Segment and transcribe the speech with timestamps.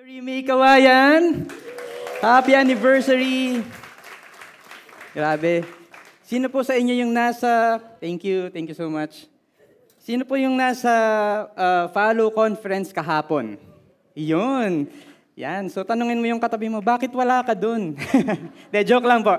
[0.00, 1.44] Victory May Kawayan!
[2.24, 3.60] Happy anniversary!
[5.12, 5.60] Grabe.
[6.24, 9.28] Sino po sa inyo yung nasa, thank you, thank you so much.
[10.00, 10.88] Sino po yung nasa
[11.52, 13.60] uh, follow conference kahapon?
[14.16, 14.88] Yun.
[15.36, 15.68] Yan.
[15.68, 17.92] So tanungin mo yung katabi mo, bakit wala ka dun?
[18.72, 19.36] De, joke lang po.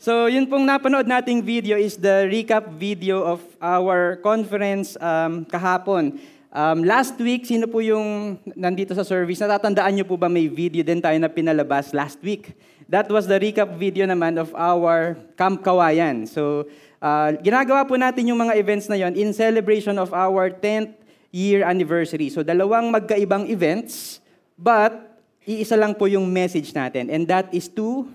[0.00, 6.16] So yun pong napanood nating video is the recap video of our conference um, kahapon.
[6.48, 9.36] Um, last week, sino po yung nandito sa service?
[9.36, 12.56] Natatandaan niyo po ba may video din tayo na pinalabas last week?
[12.88, 16.24] That was the recap video naman of our Camp Kawayan.
[16.24, 16.64] So,
[17.04, 20.96] uh, ginagawa po natin yung mga events na yon in celebration of our 10th
[21.28, 22.32] year anniversary.
[22.32, 24.24] So, dalawang magkaibang events,
[24.56, 27.12] but iisa lang po yung message natin.
[27.12, 28.08] And that is to,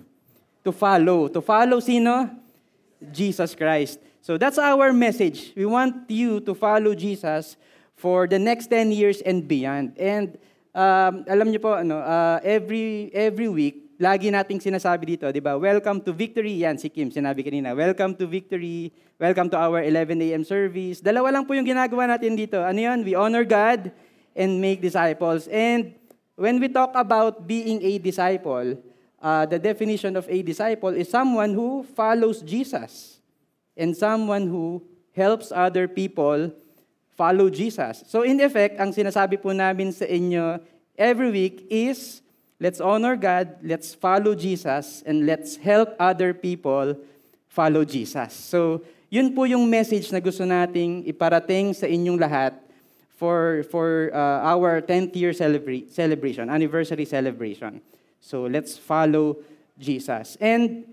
[0.66, 1.30] to follow.
[1.30, 2.34] To follow sino?
[3.14, 4.02] Jesus Christ.
[4.26, 5.54] So, that's our message.
[5.54, 7.62] We want you to follow Jesus
[8.04, 9.96] for the next 10 years and beyond.
[9.96, 10.36] And
[10.76, 15.56] um, alam niyo po, ano, uh, every, every week, lagi nating sinasabi dito, di ba?
[15.56, 16.68] Welcome to victory.
[16.68, 17.72] Yan, si Kim, sinabi kanina.
[17.72, 18.92] Welcome to victory.
[19.16, 20.44] Welcome to our 11 a.m.
[20.44, 21.00] service.
[21.00, 22.60] Dalawa lang po yung ginagawa natin dito.
[22.60, 23.08] Ano yun?
[23.08, 23.96] We honor God
[24.36, 25.48] and make disciples.
[25.48, 25.96] And
[26.36, 28.84] when we talk about being a disciple,
[29.24, 33.24] uh, the definition of a disciple is someone who follows Jesus
[33.80, 34.84] and someone who
[35.16, 36.52] helps other people
[37.14, 38.04] follow Jesus.
[38.08, 40.62] So in effect, ang sinasabi po namin sa inyo
[40.98, 42.24] every week is
[42.64, 46.96] Let's honor God, let's follow Jesus, and let's help other people
[47.52, 48.32] follow Jesus.
[48.32, 52.56] So, yun po yung message na gusto nating iparating sa inyong lahat
[53.20, 57.84] for, for uh, our 10th year celebra- celebration, anniversary celebration.
[58.24, 59.44] So, let's follow
[59.76, 60.40] Jesus.
[60.40, 60.88] And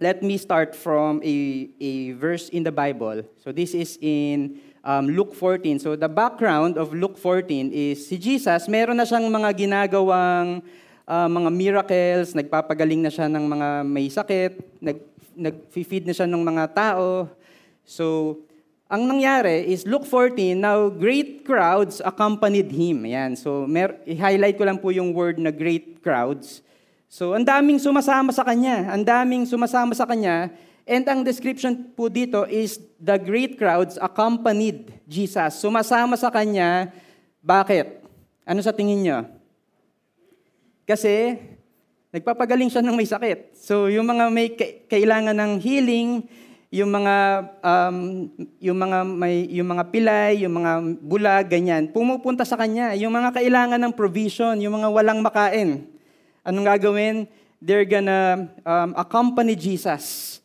[0.00, 3.20] let me start from a, a verse in the Bible.
[3.44, 5.78] So, this is in um, Luke 14.
[5.78, 10.60] So, the background of Luke 14 is si Jesus, meron na siyang mga ginagawang
[11.06, 14.98] uh, mga miracles, nagpapagaling na siya ng mga may sakit, nag,
[15.38, 17.30] nag-feed na siya ng mga tao.
[17.86, 18.36] So,
[18.92, 23.08] ang nangyari is Luke 14, now great crowds accompanied him.
[23.08, 26.60] Ayan, so mer- i-highlight ko lang po yung word na great crowds.
[27.08, 28.88] So, ang daming sumasama sa kanya.
[28.92, 30.48] Ang daming sumasama sa kanya.
[30.82, 35.62] And ang description po dito is the great crowds accompanied Jesus.
[35.62, 36.90] Sumasama sa kanya.
[37.38, 38.02] Bakit?
[38.42, 39.18] Ano sa tingin niyo?
[40.82, 41.38] Kasi
[42.10, 43.54] nagpapagaling siya ng may sakit.
[43.54, 44.50] So yung mga may
[44.90, 46.26] kailangan ng healing,
[46.74, 47.16] yung mga
[47.62, 47.96] um,
[48.58, 52.98] yung mga may yung mga pilay, yung mga bulag, ganyan, pumupunta sa kanya.
[52.98, 55.86] Yung mga kailangan ng provision, yung mga walang makain.
[56.42, 57.30] Anong gagawin?
[57.62, 60.41] They're gonna um, accompany Jesus.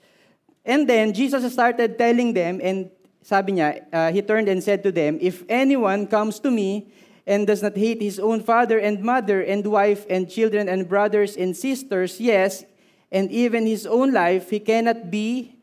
[0.68, 2.92] And then Jesus started telling them and
[3.24, 6.92] sabi niya, uh, he turned and said to them, if anyone comes to me
[7.26, 11.40] and does not hate his own father and mother and wife and children and brothers
[11.40, 12.68] and sisters, yes,
[13.12, 15.56] and even his own life, he cannot be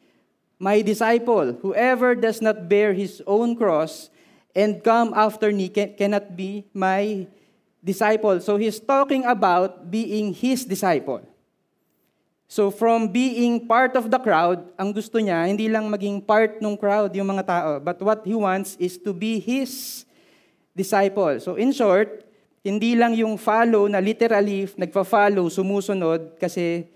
[0.58, 1.52] my disciple.
[1.60, 4.08] Whoever does not bear his own cross
[4.56, 7.28] and come after me cannot be my
[7.84, 8.40] disciple.
[8.40, 11.28] So he's talking about being his disciple.
[12.44, 16.76] So from being part of the crowd, ang gusto niya, hindi lang maging part ng
[16.76, 20.04] crowd yung mga tao, but what he wants is to be his
[20.76, 21.40] disciple.
[21.40, 22.22] So in short,
[22.64, 26.88] hindi lang yung follow na literally nagpa-follow, sumusunod kasi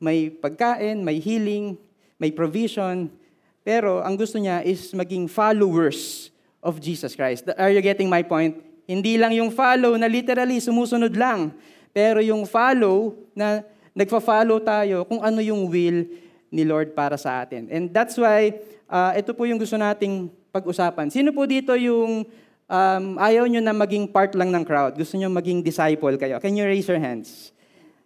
[0.00, 1.76] may pagkain, may healing,
[2.16, 3.12] may provision,
[3.60, 6.32] pero ang gusto niya is maging followers
[6.64, 7.48] of Jesus Christ.
[7.56, 8.56] Are you getting my point?
[8.88, 11.52] Hindi lang yung follow na literally sumusunod lang,
[11.92, 16.06] pero yung follow na nagfa-follow tayo kung ano yung will
[16.50, 17.70] ni Lord para sa atin.
[17.70, 18.58] And that's why
[18.90, 21.10] uh, ito po yung gusto nating pag-usapan.
[21.10, 22.26] Sino po dito yung
[22.66, 24.98] um, ayaw nyo na maging part lang ng crowd.
[24.98, 26.42] Gusto nyo maging disciple kayo.
[26.42, 27.54] Can you raise your hands?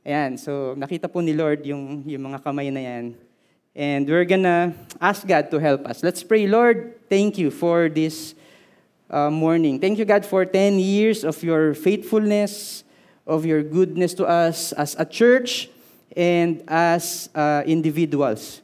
[0.04, 3.16] Ayan, so nakita po ni Lord yung, yung mga kamay na yan.
[3.74, 6.04] And we're gonna ask God to help us.
[6.04, 8.36] Let's pray, Lord, thank you for this
[9.08, 9.80] uh, morning.
[9.80, 12.84] Thank you, God, for 10 years of your faithfulness,
[13.26, 15.73] of your goodness to us as a church
[16.16, 18.62] and as uh, individuals.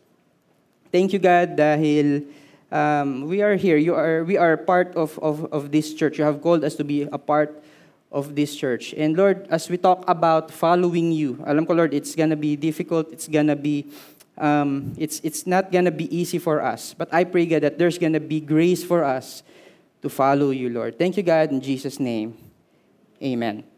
[0.90, 2.26] Thank you, God, dahil
[2.70, 3.76] um, we are here.
[3.76, 6.18] You are, we are part of, of, of this church.
[6.18, 7.62] You have called us to be a part
[8.10, 8.94] of this church.
[8.94, 13.12] And Lord, as we talk about following you, alam ko, Lord, it's gonna be difficult.
[13.12, 13.86] It's gonna be,
[14.38, 16.94] um, it's, it's not gonna be easy for us.
[16.94, 19.42] But I pray, God, that there's gonna be grace for us
[20.02, 20.98] to follow you, Lord.
[20.98, 22.36] Thank you, God, in Jesus' name.
[23.22, 23.69] Amen.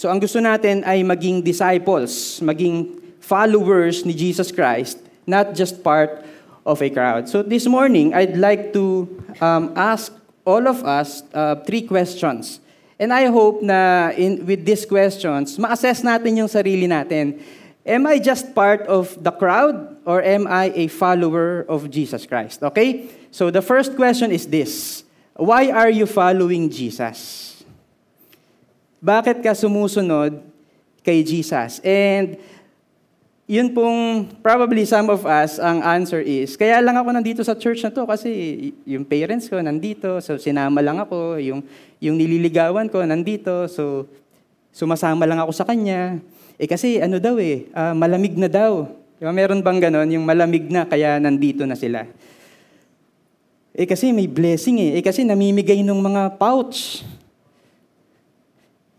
[0.00, 4.96] So ang gusto natin ay maging disciples, maging followers ni Jesus Christ,
[5.28, 6.24] not just part
[6.64, 7.28] of a crowd.
[7.28, 9.04] So this morning, I'd like to
[9.44, 10.08] um, ask
[10.48, 12.64] all of us uh, three questions.
[12.96, 17.36] And I hope na in, with these questions, ma-assess natin yung sarili natin.
[17.84, 22.64] Am I just part of the crowd or am I a follower of Jesus Christ?
[22.64, 23.12] Okay?
[23.28, 25.04] So the first question is this.
[25.36, 27.49] Why are you following Jesus?
[29.00, 30.44] Bakit ka sumusunod
[31.00, 31.80] kay Jesus?
[31.80, 32.36] And
[33.50, 37.82] yun pong, probably some of us, ang answer is, kaya lang ako nandito sa church
[37.82, 38.30] na to kasi
[38.86, 41.64] yung parents ko nandito, so sinama lang ako, yung,
[41.98, 44.06] yung nililigawan ko nandito, so
[44.70, 46.22] sumasama lang ako sa kanya.
[46.62, 48.86] Eh kasi ano daw eh, uh, malamig na daw.
[49.18, 52.06] Diba, meron bang ganon, yung malamig na kaya nandito na sila.
[53.74, 54.90] Eh kasi may blessing eh.
[54.98, 57.02] Eh kasi namimigay ng mga pouch.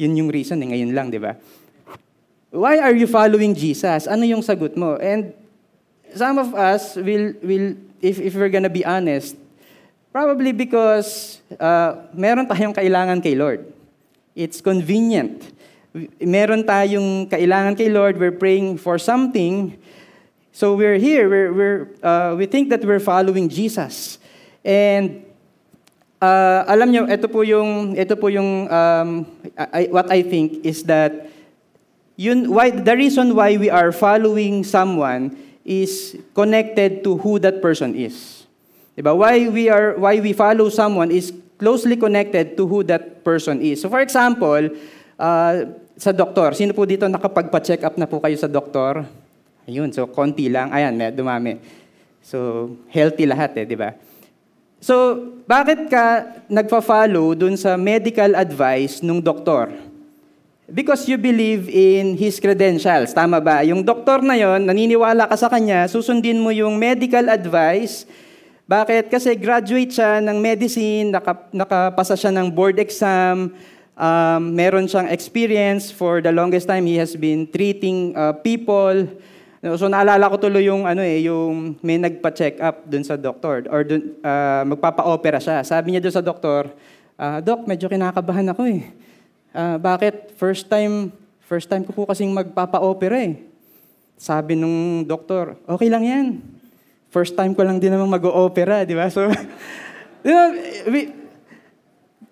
[0.02, 1.38] Yun yung reason eh, ngayon lang, di ba?
[2.50, 4.10] Why are you following Jesus?
[4.10, 4.98] Ano yung sagot mo?
[4.98, 5.38] And
[6.18, 9.38] some of us will, will if, if we're gonna be honest,
[10.12, 13.62] probably because uh, meron tayong kailangan kay Lord.
[14.34, 15.54] It's convenient.
[16.18, 19.78] Meron tayong kailangan kay Lord, we're praying for something,
[20.52, 24.20] so we're here, we're, we're, uh, we think that we're following Jesus.
[24.66, 25.24] And
[26.22, 29.10] uh, alam nyo, ito po yung, ito po yung um,
[29.58, 31.28] I, what I think is that
[32.16, 35.36] yun, why, the reason why we are following someone
[35.66, 38.46] is connected to who that person is.
[38.98, 39.18] Diba?
[39.18, 43.80] Why we are why we follow someone is closely connected to who that person is.
[43.80, 44.68] So for example,
[45.16, 45.56] uh,
[45.96, 49.06] sa doktor, sino po dito nakapagpa-check up na po kayo sa doktor?
[49.70, 50.74] Ayun, so konti lang.
[50.76, 51.62] Ayan, may dumami.
[52.20, 53.96] So healthy lahat eh, di ba?
[54.82, 59.70] So, bakit ka nagpa-follow dun sa medical advice ng doktor?
[60.66, 63.14] Because you believe in his credentials.
[63.14, 63.62] Tama ba?
[63.62, 68.10] Yung doktor na yon, naniniwala ka sa kanya, susundin mo yung medical advice.
[68.66, 69.14] Bakit?
[69.14, 71.14] Kasi graduate siya ng medicine,
[71.54, 73.54] nakapasa siya ng board exam,
[73.94, 76.90] um, meron siyang experience for the longest time.
[76.90, 79.06] He has been treating uh, people.
[79.62, 83.86] So naalala ko tuloy yung ano eh, yung may nagpa-check up dun sa doktor or
[83.86, 85.62] dun, uh, magpapa-opera siya.
[85.62, 86.74] Sabi niya dun sa doktor,
[87.22, 88.90] uh, Doc, medyo kinakabahan ako eh.
[89.54, 90.34] Uh, bakit?
[90.34, 91.14] First time,
[91.46, 93.38] first time ko po kasing magpapa-opera eh.
[94.18, 96.28] Sabi nung doktor, okay lang yan.
[97.14, 99.14] First time ko lang din naman mag-opera, di ba?
[99.14, 99.30] So,
[100.26, 100.58] you know,
[100.90, 101.14] we,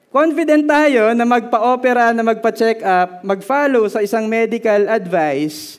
[0.10, 5.78] confident tayo na magpa-opera, na magpa-check up, mag-follow sa isang medical advice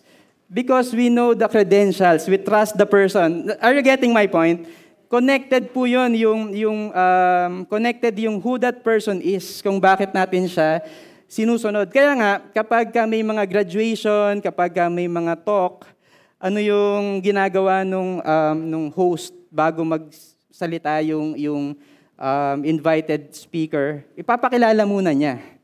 [0.50, 3.54] Because we know the credentials, we trust the person.
[3.62, 4.66] Are you getting my point?
[5.06, 10.50] Connected po yun, yung, yung um, connected yung who that person is, kung bakit natin
[10.50, 10.82] siya
[11.30, 11.86] sinusunod.
[11.94, 15.86] Kaya nga, kapag ka may mga graduation, kapag ka may mga talk,
[16.42, 21.78] ano yung ginagawa nung, um, nung host bago magsalita yung, yung
[22.18, 25.59] um, invited speaker, ipapakilala muna niya.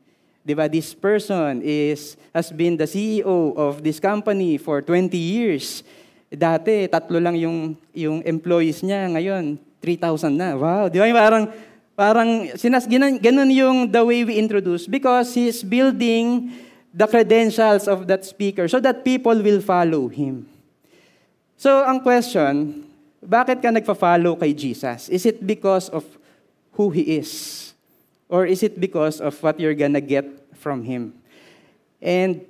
[0.47, 0.71] 'Di ba?
[0.71, 5.83] This person is has been the CEO of this company for 20 years.
[6.31, 10.55] Dati tatlo lang yung yung employees niya, ngayon 3,000 na.
[10.55, 11.27] Wow, 'di ba?
[11.27, 11.51] Parang
[11.99, 16.55] parang sinas ganun, ganun yung the way we introduce because he's building
[16.95, 20.47] the credentials of that speaker so that people will follow him.
[21.59, 22.85] So ang question,
[23.19, 25.09] bakit ka nagfa-follow kay Jesus?
[25.09, 26.05] Is it because of
[26.77, 27.66] who he is?
[28.29, 31.15] Or is it because of what you're gonna get from Him?
[32.01, 32.45] And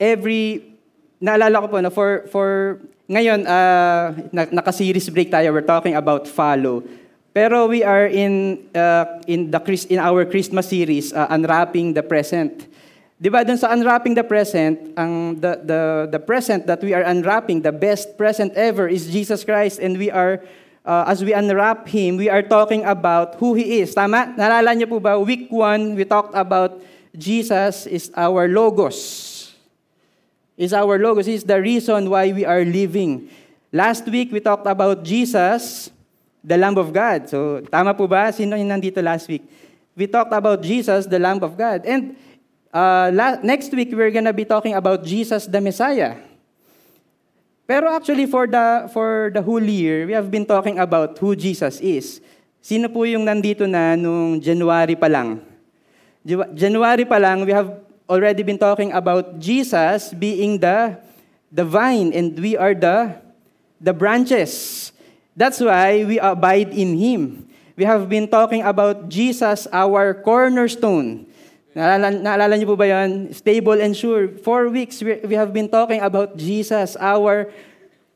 [0.00, 0.74] every,
[1.22, 6.82] naalala ko po na for, for ngayon, uh, naka-series break tayo, we're talking about follow.
[7.36, 12.66] Pero we are in, uh, in, the, in our Christmas series, uh, Unwrapping the Present.
[13.20, 15.82] Di ba, dun sa Unwrapping the Present, ang the, the,
[16.12, 20.10] the present that we are unwrapping, the best present ever is Jesus Christ, and we
[20.10, 20.42] are
[20.86, 23.92] uh, as we unwrap Him, we are talking about who He is.
[23.92, 24.32] Tama?
[24.38, 26.78] Nalala niyo po ba, week one, we talked about
[27.10, 29.52] Jesus is our logos.
[30.56, 31.28] Is our logos.
[31.28, 33.28] Is the reason why we are living.
[33.74, 35.90] Last week, we talked about Jesus,
[36.40, 37.28] the Lamb of God.
[37.28, 38.32] So, tama po ba?
[38.32, 39.44] Sino yung nandito last week?
[39.92, 41.84] We talked about Jesus, the Lamb of God.
[41.84, 42.16] And
[42.72, 46.16] uh, la- next week, we're gonna be talking about Jesus, the Messiah.
[47.66, 51.82] Pero actually for the for the whole year, we have been talking about who Jesus
[51.82, 52.22] is.
[52.62, 55.42] Sino po yung nandito na nung January pa lang?
[56.54, 57.70] January pa lang, we have
[58.06, 60.94] already been talking about Jesus being the
[61.50, 63.18] the vine and we are the
[63.82, 64.90] the branches.
[65.34, 67.50] That's why we abide in him.
[67.74, 71.28] We have been talking about Jesus our cornerstone.
[71.76, 73.36] Naalala, naalala niyo po ba yan?
[73.36, 74.32] Stable and sure.
[74.40, 77.52] Four weeks, we, we have been talking about Jesus, our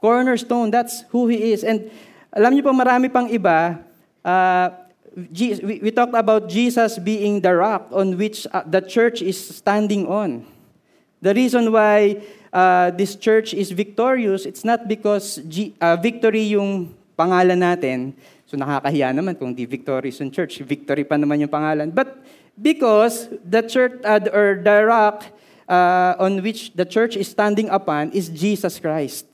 [0.01, 0.73] cornerstone.
[0.73, 1.61] That's who He is.
[1.61, 1.93] And
[2.33, 3.77] alam niyo po, marami pang iba.
[4.25, 4.73] Uh,
[5.13, 10.09] we, we talked about Jesus being the rock on which uh, the church is standing
[10.09, 10.49] on.
[11.21, 12.17] The reason why
[12.57, 18.17] uh, this church is victorious, it's not because G- uh, victory yung pangalan natin.
[18.49, 20.65] So nakakahiya naman kung di victorious yung church.
[20.65, 21.93] Victory pa naman yung pangalan.
[21.93, 25.25] But because the church uh, or the rock
[25.69, 29.27] uh, on which the church is standing upon is Jesus Christ.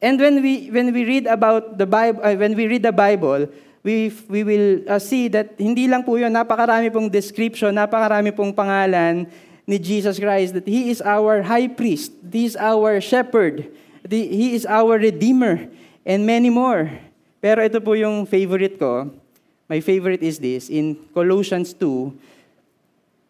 [0.00, 3.48] And when we when we read about the Bible, uh, when we read the Bible,
[3.82, 8.52] we we will uh, see that hindi lang po 'yon, napakarami pong description, napakarami pong
[8.52, 9.26] pangalan
[9.66, 13.66] ni Jesus Christ that he is our high priest, he is our shepherd,
[14.06, 15.66] he is our redeemer
[16.06, 16.86] and many more.
[17.42, 19.10] Pero ito po yung favorite ko.
[19.66, 22.35] My favorite is this in Colossians 2.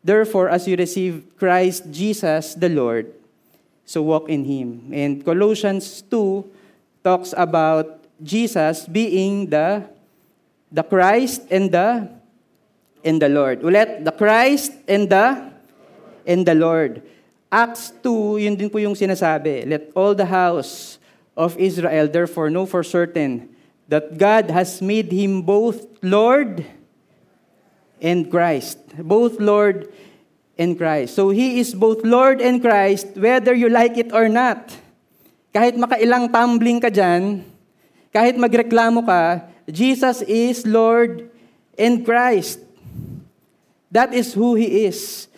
[0.06, 3.10] Therefore, as you receive Christ Jesus the Lord,
[3.82, 4.94] so walk in Him.
[4.94, 6.46] And Colossians 2
[7.02, 9.82] talks about Jesus being the
[10.70, 12.06] the Christ and the
[13.02, 13.66] and the Lord.
[13.66, 15.50] Ulit, the Christ and the
[16.22, 17.02] and the Lord.
[17.50, 19.66] Acts 2, yun din po yung sinasabi.
[19.66, 21.02] Let all the house
[21.34, 23.50] of Israel therefore know for certain
[23.90, 26.85] that God has made him both Lord and
[28.30, 28.78] Christ.
[29.00, 29.88] Both Lord
[30.56, 31.14] and Christ.
[31.14, 34.72] So he is both Lord and Christ whether you like it or not.
[35.56, 37.40] Kahit makailang tumbling ka dyan,
[38.12, 41.32] kahit magreklamo ka, Jesus is Lord
[41.80, 42.60] and Christ.
[43.88, 45.28] That is who He is.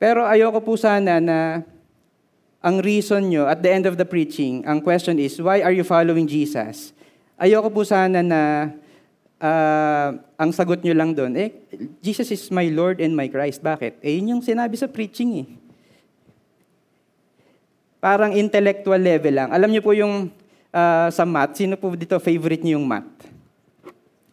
[0.00, 1.60] Pero ayoko po sana na
[2.64, 5.84] ang reason nyo at the end of the preaching, ang question is, why are you
[5.84, 6.96] following Jesus?
[7.36, 8.72] Ayoko po sana na
[9.40, 11.50] uh, ang sagot nyo lang doon, eh,
[12.04, 13.64] Jesus is my Lord and my Christ.
[13.64, 14.04] Bakit?
[14.04, 15.48] Eh, yun yung sinabi sa preaching eh
[18.00, 19.48] parang intellectual level lang.
[19.52, 20.32] Alam niyo po yung
[20.72, 23.28] uh, sa math, sino po dito favorite niyo yung math?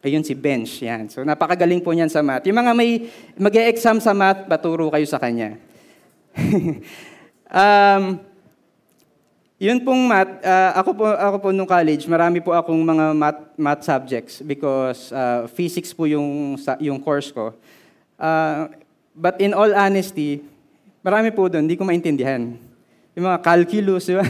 [0.08, 1.12] Ayun si Bench, yan.
[1.12, 2.48] So napakagaling po niyan sa math.
[2.48, 5.60] Yung mga may mag exam sa math, paturo kayo sa kanya.
[7.52, 8.24] um,
[9.58, 13.42] yun pong math, uh, ako po, ako po nung college, marami po akong mga math,
[13.58, 17.58] math subjects because uh, physics po yung, yung course ko.
[18.22, 18.70] Uh,
[19.18, 20.46] but in all honesty,
[21.02, 22.54] marami po doon, hindi ko maintindihan.
[23.18, 24.26] Yung mga calculus, di ba?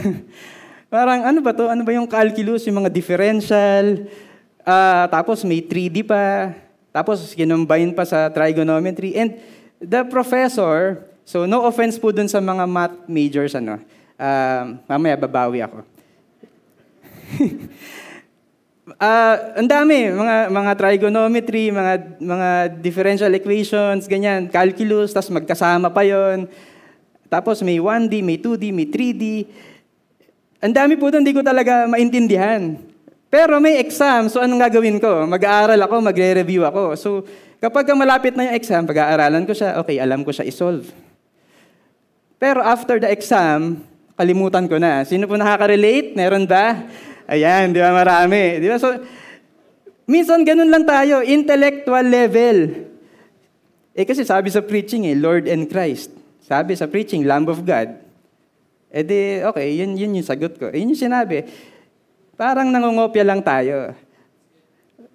[0.88, 1.68] Parang ano ba to?
[1.68, 2.64] Ano ba yung calculus?
[2.64, 4.08] Yung mga differential.
[4.64, 6.56] Uh, tapos may 3D pa.
[6.88, 9.12] Tapos kinumbine pa sa trigonometry.
[9.12, 9.36] And
[9.76, 13.76] the professor, so no offense po dun sa mga math majors, ano.
[14.18, 15.86] Uh, mamaya babawi ako.
[18.98, 22.48] uh, ang dami, mga, mga trigonometry, mga, mga
[22.82, 26.50] differential equations, ganyan, calculus, tapos magkasama pa yon
[27.28, 29.44] tapos may 1D, may 2D, may 3D.
[30.64, 32.80] Ang dami po doon, hindi ko talaga maintindihan.
[33.28, 35.28] Pero may exam, so anong gagawin ko?
[35.28, 36.82] Mag-aaral ako, magre-review ako.
[36.96, 37.08] So
[37.60, 40.88] kapag malapit na yung exam, pag-aaralan ko siya, okay, alam ko siya isolve.
[42.40, 43.84] Pero after the exam,
[44.18, 45.06] kalimutan ko na.
[45.06, 46.18] Sino po nakaka-relate?
[46.18, 46.90] Meron ba?
[47.30, 48.58] Ayan, di ba marami?
[48.58, 48.82] Di ba?
[48.82, 48.90] So,
[50.10, 52.88] minsan ganun lang tayo, intellectual level.
[53.94, 56.10] Eh kasi sabi sa preaching eh, Lord and Christ.
[56.42, 57.94] Sabi sa preaching, Lamb of God.
[58.88, 60.72] E di, okay, yun, yun yung sagot ko.
[60.72, 61.46] E yun yung sinabi.
[62.34, 63.92] Parang nangungopia lang tayo.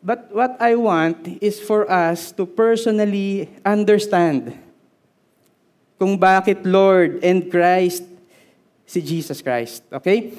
[0.04, 4.52] But what I want is for us to personally understand
[5.96, 8.13] kung bakit Lord and Christ
[8.86, 9.84] si Jesus Christ.
[9.92, 10.34] Okay?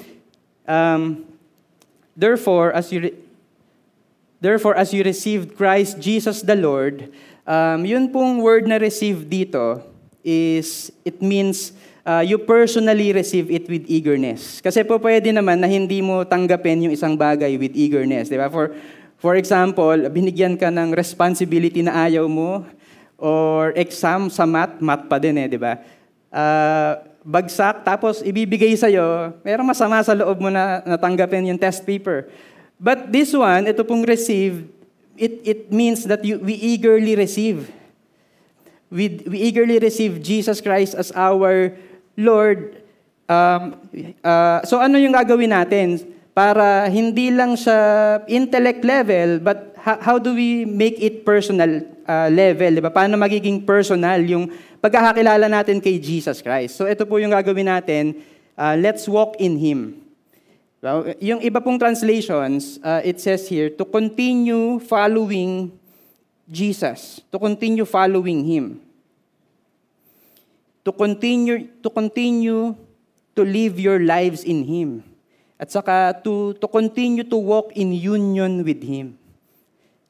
[0.67, 1.25] Um,
[2.15, 3.17] therefore, as you re-
[4.41, 7.11] therefore as you received Christ Jesus the Lord,
[7.45, 9.81] um, yun pong word na receive dito,
[10.25, 11.73] is it means
[12.05, 14.61] uh, you personally receive it with eagerness.
[14.61, 18.29] Kasi po pwede naman na hindi mo tanggapin yung isang bagay with eagerness.
[18.29, 18.49] Di ba?
[18.49, 18.73] For,
[19.17, 22.65] for example, binigyan ka ng responsibility na ayaw mo
[23.17, 25.81] or exam sa math, math pa din eh, di ba?
[26.29, 32.29] Uh, bagsak, tapos ibibigay sa'yo, merong masama sa loob mo na natanggapin yung test paper.
[32.77, 34.69] But this one, ito pong receive,
[35.17, 37.73] it, it means that you, we eagerly receive
[38.95, 41.75] we, we eagerly receive Jesus Christ as our
[42.15, 42.79] Lord.
[43.27, 43.75] Um,
[44.23, 45.99] uh, so ano yung gagawin natin
[46.31, 52.81] para hindi lang sa intellect level, but how, do we make it personal uh, level?
[52.81, 52.89] Diba?
[52.89, 54.49] Paano magiging personal yung
[54.81, 56.81] pagkakakilala natin kay Jesus Christ?
[56.81, 58.17] So ito po yung gagawin natin,
[58.57, 60.01] uh, let's walk in Him.
[60.81, 65.73] So, yung iba pong translations, uh, it says here, to continue following
[66.49, 68.81] Jesus, to continue following Him.
[70.85, 72.77] To continue, to continue
[73.33, 75.01] to live your lives in Him.
[75.57, 79.17] At saka to, to continue to walk in union with Him.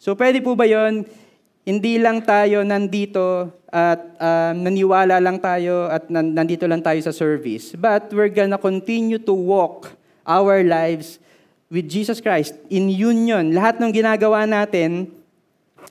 [0.06, 1.02] So pwede po ba yon?
[1.66, 7.74] Hindi lang tayo nandito at uh, naniwala lang tayo at nandito lang tayo sa service.
[7.74, 9.98] But we're gonna continue to walk
[10.30, 11.18] our lives
[11.74, 13.50] with Jesus Christ in union.
[13.50, 15.10] Lahat ng ginagawa natin,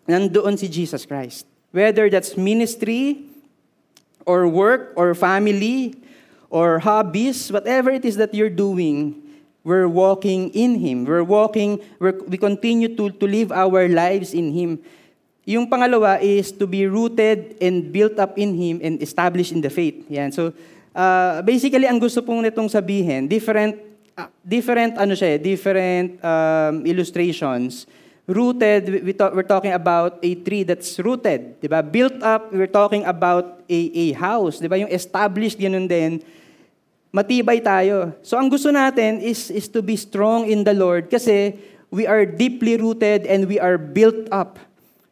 [0.07, 1.51] nandoon si Jesus Christ.
[1.75, 3.27] Whether that's ministry,
[4.23, 5.99] or work, or family,
[6.55, 9.24] or hobbies, whatever it is that you're doing,
[9.65, 11.09] we're walking in Him.
[11.09, 14.79] We're walking, we're, we continue to, to live our lives in Him.
[15.45, 19.73] Yung pangalawa is to be rooted and built up in Him and established in the
[19.73, 20.05] faith.
[20.09, 20.31] Yan.
[20.33, 20.53] So,
[20.95, 23.81] uh, basically, ang gusto pong nitong sabihin, different,
[24.17, 27.89] uh, different, ano siya, eh, different um, illustrations.
[28.25, 31.61] Rooted, we talk, we're talking about a tree that's rooted.
[31.61, 31.85] Diba?
[31.85, 34.61] Built up, we're talking about a, a house.
[34.61, 34.81] Diba?
[34.81, 36.25] Yung established, ganun din
[37.15, 38.11] matibay tayo.
[38.27, 41.55] So ang gusto natin is, is to be strong in the Lord kasi
[41.95, 44.59] we are deeply rooted and we are built up.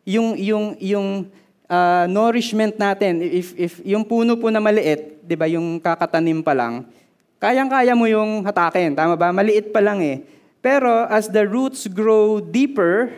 [0.02, 1.30] Yung, yung, yung
[1.70, 6.58] uh, nourishment natin, if, if yung puno po na maliit, di ba, yung kakatanim pa
[6.58, 6.90] lang,
[7.38, 9.30] kayang-kaya mo yung hatakin, tama ba?
[9.30, 10.26] Maliit pa lang eh.
[10.58, 13.14] Pero as the roots grow deeper,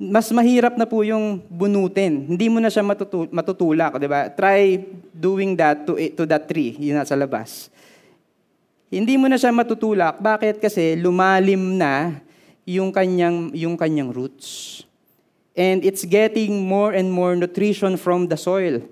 [0.00, 2.26] mas mahirap na po yung bunutin.
[2.26, 4.26] Hindi mo na siya matutu- matutulak, di ba?
[4.32, 4.82] Try
[5.12, 7.70] doing that to, to that tree, yun nasa labas.
[8.92, 10.20] Hindi mo na siya matutulak.
[10.20, 10.60] Bakit?
[10.60, 12.20] Kasi lumalim na
[12.68, 14.82] yung kanyang, yung kanyang roots.
[15.56, 18.84] And it's getting more and more nutrition from the soil.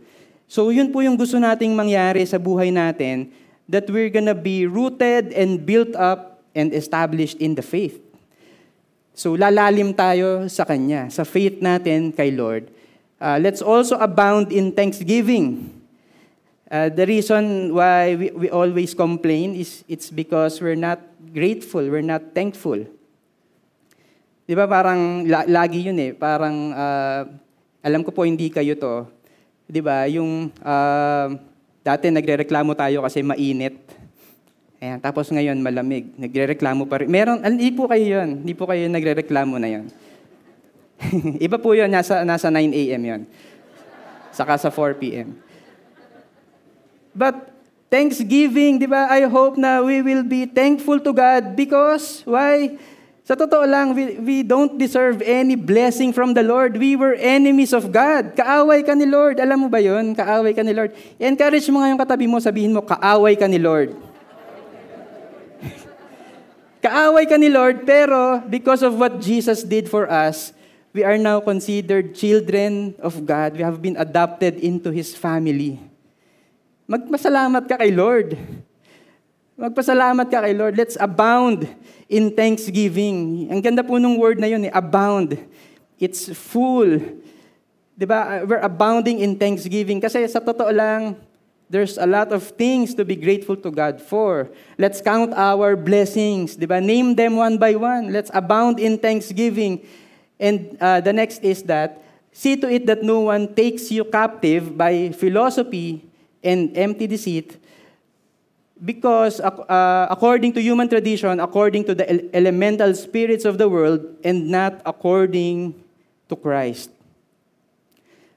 [0.50, 3.30] So yun po yung gusto nating mangyari sa buhay natin,
[3.70, 8.02] that we're gonna be rooted and built up and established in the faith.
[9.14, 12.70] So lalalim tayo sa Kanya, sa faith natin kay Lord.
[13.20, 15.76] Uh, let's also abound in thanksgiving.
[16.70, 21.02] Uh, the reason why we, we always complain is it's because we're not
[21.34, 22.78] grateful, we're not thankful.
[24.46, 27.22] Di ba parang la, lagi yun eh, parang uh,
[27.80, 29.06] alam ko po hindi kayo to.
[29.70, 31.28] Di ba, yung uh,
[31.80, 33.78] dati nagrereklamo tayo kasi mainit.
[34.80, 37.12] Ayan, tapos ngayon malamig, nagrereklamo pa rin.
[37.12, 38.40] Meron, hindi po kayo yun.
[38.40, 39.92] Hindi po kayo nagrereklamo na yun.
[41.46, 43.02] Iba po yun, nasa, nasa 9 a.m.
[43.04, 43.22] yun.
[44.32, 45.36] Saka sa 4 p.m.
[47.12, 47.52] But
[47.92, 49.04] Thanksgiving, di ba?
[49.12, 52.80] I hope na we will be thankful to God because, why?
[53.26, 56.80] Sa totoo lang, we, we don't deserve any blessing from the Lord.
[56.80, 58.32] We were enemies of God.
[58.32, 59.44] Kaaway ka ni Lord.
[59.44, 60.16] Alam mo ba yon?
[60.16, 60.96] Kaaway ka ni Lord.
[61.20, 64.09] encourage mo nga yung katabi mo, sabihin mo, kaaway ka ni Lord.
[66.80, 70.56] Kaaway ka ni Lord, pero because of what Jesus did for us,
[70.96, 73.54] we are now considered children of God.
[73.54, 75.76] We have been adopted into His family.
[76.88, 78.34] Magpasalamat ka kay Lord.
[79.60, 80.74] Magpasalamat ka kay Lord.
[80.74, 81.68] Let's abound
[82.08, 83.46] in thanksgiving.
[83.52, 85.36] Ang ganda po nung word na yun, eh, abound.
[86.00, 86.96] It's full.
[87.92, 88.42] Di ba?
[88.48, 90.00] We're abounding in thanksgiving.
[90.00, 91.20] Kasi sa totoo lang,
[91.70, 94.50] There's a lot of things to be grateful to God for.
[94.74, 96.82] Let's count our blessings, di ba?
[96.82, 98.10] Name them one by one.
[98.10, 99.86] Let's abound in thanksgiving.
[100.34, 102.02] And uh, the next is that,
[102.34, 106.02] see to it that no one takes you captive by philosophy
[106.42, 107.54] and empty deceit,
[108.82, 114.48] because uh, according to human tradition, according to the elemental spirits of the world, and
[114.50, 115.76] not according
[116.26, 116.90] to Christ.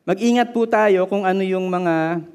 [0.04, 2.28] Mag-ingat po tayo kung ano yung mga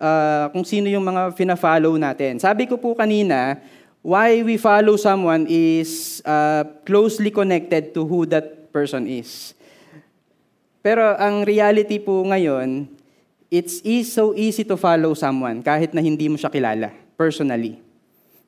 [0.00, 2.38] uh, kung sino yung mga fina-follow natin.
[2.40, 3.58] Sabi ko po kanina,
[4.02, 9.52] why we follow someone is uh, closely connected to who that person is.
[10.80, 12.88] Pero ang reality po ngayon,
[13.50, 17.82] it's is so easy to follow someone kahit na hindi mo siya kilala personally.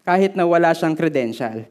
[0.06, 1.66] Kahit na wala siyang credential.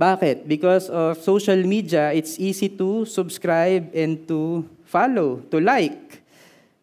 [0.00, 0.48] Bakit?
[0.48, 6.24] Because of social media, it's easy to subscribe and to follow, to like.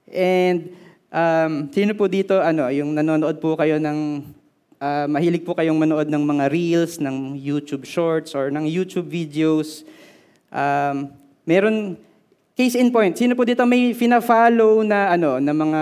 [0.06, 0.70] And
[1.08, 4.28] Um, sino po dito, ano, yung nanonood po kayo ng,
[4.80, 9.88] uh, mahilig po kayong manood ng mga reels, ng YouTube shorts, or ng YouTube videos.
[10.52, 11.12] Um,
[11.48, 11.96] meron,
[12.58, 15.82] case in point, sino po dito may fina-follow na, ano, na mga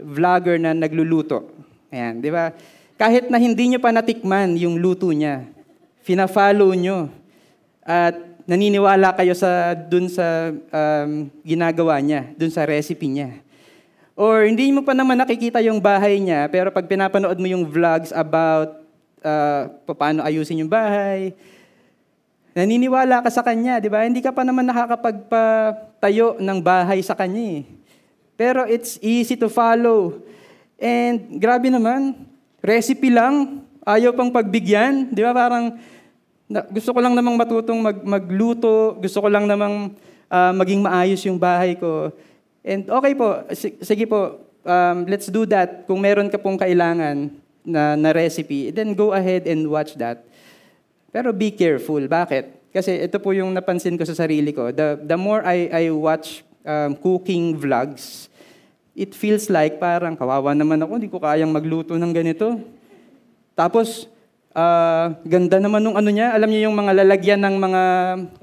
[0.00, 1.52] vlogger na nagluluto?
[1.92, 2.54] Ayan, di ba?
[2.96, 5.44] Kahit na hindi nyo pa natikman yung luto niya,
[6.00, 7.12] fina-follow nyo.
[7.84, 8.16] At
[8.48, 13.45] naniniwala kayo sa dun sa um, ginagawa niya, dun sa recipe niya.
[14.16, 18.16] Or hindi mo pa naman nakikita yung bahay niya, pero pag pinapanood mo yung vlogs
[18.16, 18.80] about
[19.20, 21.36] uh, paano ayusin yung bahay,
[22.56, 24.08] naniniwala ka sa kanya, di ba?
[24.08, 27.68] Hindi ka pa naman nakakapagpatayo ng bahay sa kanya eh.
[28.40, 30.24] Pero it's easy to follow.
[30.80, 32.16] And grabe naman,
[32.64, 35.36] recipe lang, ayaw pang pagbigyan, di ba?
[35.36, 35.76] Parang
[36.46, 39.90] Na, gusto ko lang namang matutong mag, magluto, gusto ko lang namang
[40.30, 42.14] uh, maging maayos yung bahay ko.
[42.66, 45.86] And okay po, sige po, um, let's do that.
[45.86, 47.30] Kung meron ka pong kailangan
[47.62, 50.26] na, na recipe, then go ahead and watch that.
[51.14, 52.02] Pero be careful.
[52.02, 52.74] Bakit?
[52.74, 54.74] Kasi ito po yung napansin ko sa sarili ko.
[54.74, 58.26] The, the more I, I watch um, cooking vlogs,
[58.98, 62.58] it feels like parang kawawa naman ako, hindi ko kayang magluto ng ganito.
[63.54, 64.10] Tapos,
[64.56, 66.32] Uh, ganda naman nung ano niya.
[66.32, 67.82] Alam niyo yung mga lalagyan ng mga,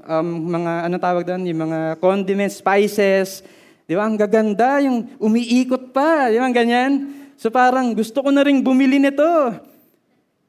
[0.06, 3.42] um, mga ano tawag doon, yung mga condiments, spices.
[3.84, 4.08] Di ba?
[4.08, 6.32] Ang gaganda, yung umiikot pa.
[6.32, 6.48] Di ba?
[6.48, 7.12] Ganyan.
[7.36, 9.24] So parang gusto ko na rin bumili nito.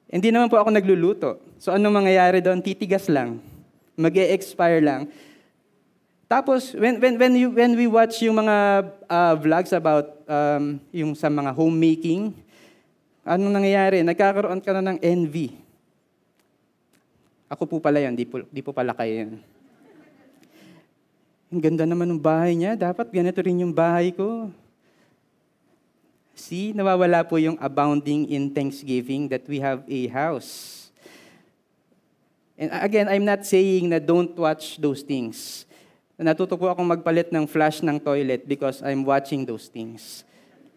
[0.07, 1.29] Hindi naman po ako nagluluto.
[1.59, 2.63] So anong mangyayari doon?
[2.63, 3.41] Titigas lang.
[3.95, 5.07] mag expire lang.
[6.25, 8.57] Tapos, when, when, when, you, when we watch yung mga
[9.07, 12.33] uh, vlogs about um, yung sa mga homemaking,
[13.25, 14.05] Anong nangyayari?
[14.05, 15.57] Nagkakaroon ka na ng envy.
[17.49, 19.31] Ako po pala yan, di po, di po pala kayo yan.
[21.53, 22.73] Ang ganda naman ng bahay niya.
[22.73, 24.49] Dapat ganito rin yung bahay ko.
[26.35, 30.85] See, nawawala po yung abounding in thanksgiving that we have a house.
[32.59, 35.63] And again, I'm not saying na don't watch those things.
[36.15, 40.23] Natuto po akong magpalit ng flash ng toilet because I'm watching those things.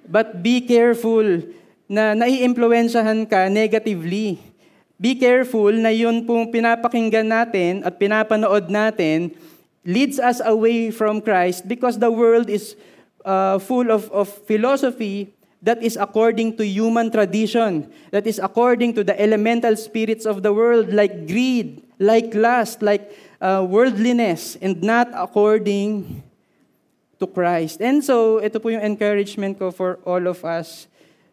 [0.02, 1.46] But be careful
[1.86, 4.42] na naiimpluwensyahan ka negatively.
[4.98, 9.30] Be careful na yun pong pinapakinggan natin at pinapanood natin
[9.88, 12.76] leads us away from Christ because the world is
[13.24, 15.32] uh, full of, of philosophy
[15.64, 20.52] that is according to human tradition, that is according to the elemental spirits of the
[20.52, 26.22] world, like greed, like lust, like uh, worldliness, and not according
[27.18, 27.80] to Christ.
[27.80, 30.86] And so, ito po yung encouragement ko for all of us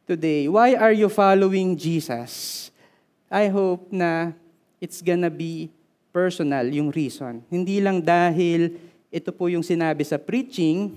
[0.07, 2.71] today, why are you following Jesus?
[3.29, 4.31] I hope na
[4.79, 5.74] it's gonna be
[6.15, 7.43] personal yung reason.
[7.51, 8.79] Hindi lang dahil
[9.11, 10.95] ito po yung sinabi sa preaching,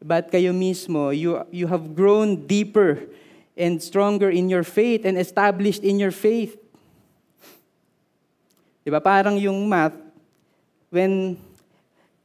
[0.00, 3.04] but kayo mismo, you, you have grown deeper
[3.52, 6.56] and stronger in your faith and established in your faith.
[8.80, 9.04] Diba?
[9.04, 10.00] Parang yung math,
[10.88, 11.36] when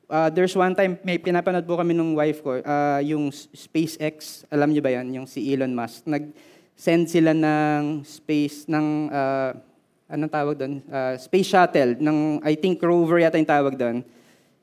[0.10, 4.74] Uh, there's one time, may pinapanood po kami nung wife ko, uh, yung SpaceX, alam
[4.74, 6.02] niyo ba yan, yung si Elon Musk.
[6.10, 9.54] Nag-send sila ng space, ng, uh,
[10.10, 10.82] anong tawag doon?
[10.90, 14.02] Uh, space shuttle, ng, I think rover yata yung tawag doon,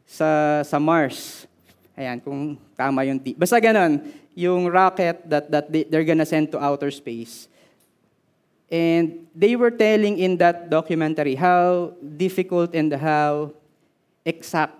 [0.02, 1.46] sa, sa Mars.
[1.94, 3.32] Ayan, kung tama yung T.
[3.38, 4.02] Basta ganun,
[4.34, 7.48] yung rocket that, that they, they're gonna send to outer space.
[8.66, 13.54] And they were telling in that documentary how difficult and how
[14.26, 14.74] exact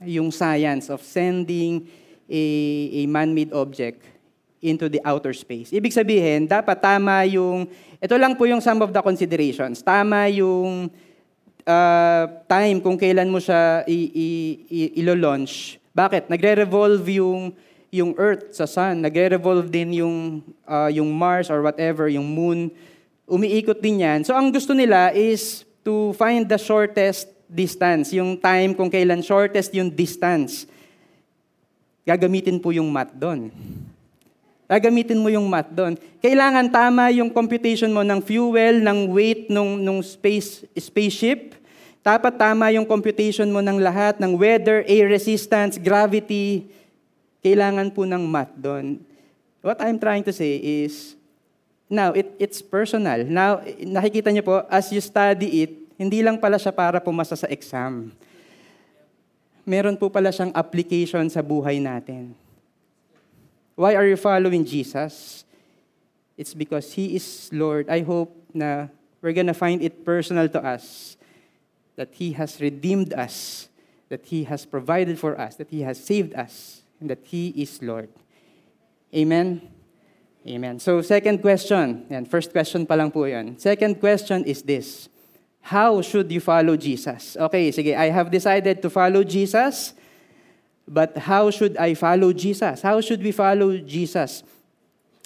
[0.00, 1.90] yung science of sending
[2.30, 2.44] a,
[3.02, 4.15] a man-made object
[4.62, 5.70] into the outer space.
[5.72, 7.68] Ibig sabihin, dapat tama yung,
[8.00, 9.84] ito lang po yung some of the considerations.
[9.84, 10.88] Tama yung
[11.66, 13.84] uh, time kung kailan mo siya
[14.96, 15.76] ilo-launch.
[15.92, 16.28] Bakit?
[16.28, 17.52] Nagre-revolve yung,
[17.92, 19.04] yung Earth sa Sun.
[19.04, 22.68] Nagre-revolve din yung, uh, yung Mars or whatever, yung Moon.
[23.26, 24.24] Umiikot din yan.
[24.24, 29.70] So ang gusto nila is to find the shortest distance, yung time kung kailan shortest
[29.70, 30.66] yung distance.
[32.02, 33.54] Gagamitin po yung math doon.
[34.66, 35.94] Gagamitin mo yung math doon.
[36.18, 41.54] Kailangan tama yung computation mo ng fuel, ng weight ng nung space spaceship.
[42.02, 46.66] Dapat tama yung computation mo ng lahat, ng weather, air resistance, gravity.
[47.42, 48.98] Kailangan po ng math doon.
[49.62, 51.18] What I'm trying to say is,
[51.90, 53.26] now, it, it's personal.
[53.26, 57.50] Now, nakikita niyo po, as you study it, hindi lang pala siya para pumasa sa
[57.50, 58.14] exam.
[59.66, 62.45] Meron po pala siyang application sa buhay natin.
[63.76, 65.44] Why are you following Jesus?
[66.36, 67.88] It's because He is Lord.
[67.88, 68.88] I hope na
[69.20, 71.16] we're gonna find it personal to us
[71.96, 73.68] that He has redeemed us,
[74.08, 77.82] that He has provided for us, that He has saved us, and that He is
[77.82, 78.08] Lord.
[79.14, 79.60] Amen?
[80.46, 80.78] Amen.
[80.78, 82.06] So, second question.
[82.08, 83.58] Yan, first question pa lang po yan.
[83.58, 85.08] Second question is this.
[85.60, 87.34] How should you follow Jesus?
[87.34, 89.95] Okay, sige, I have decided to follow Jesus,
[90.86, 92.80] but how should I follow Jesus?
[92.80, 94.46] How should we follow Jesus?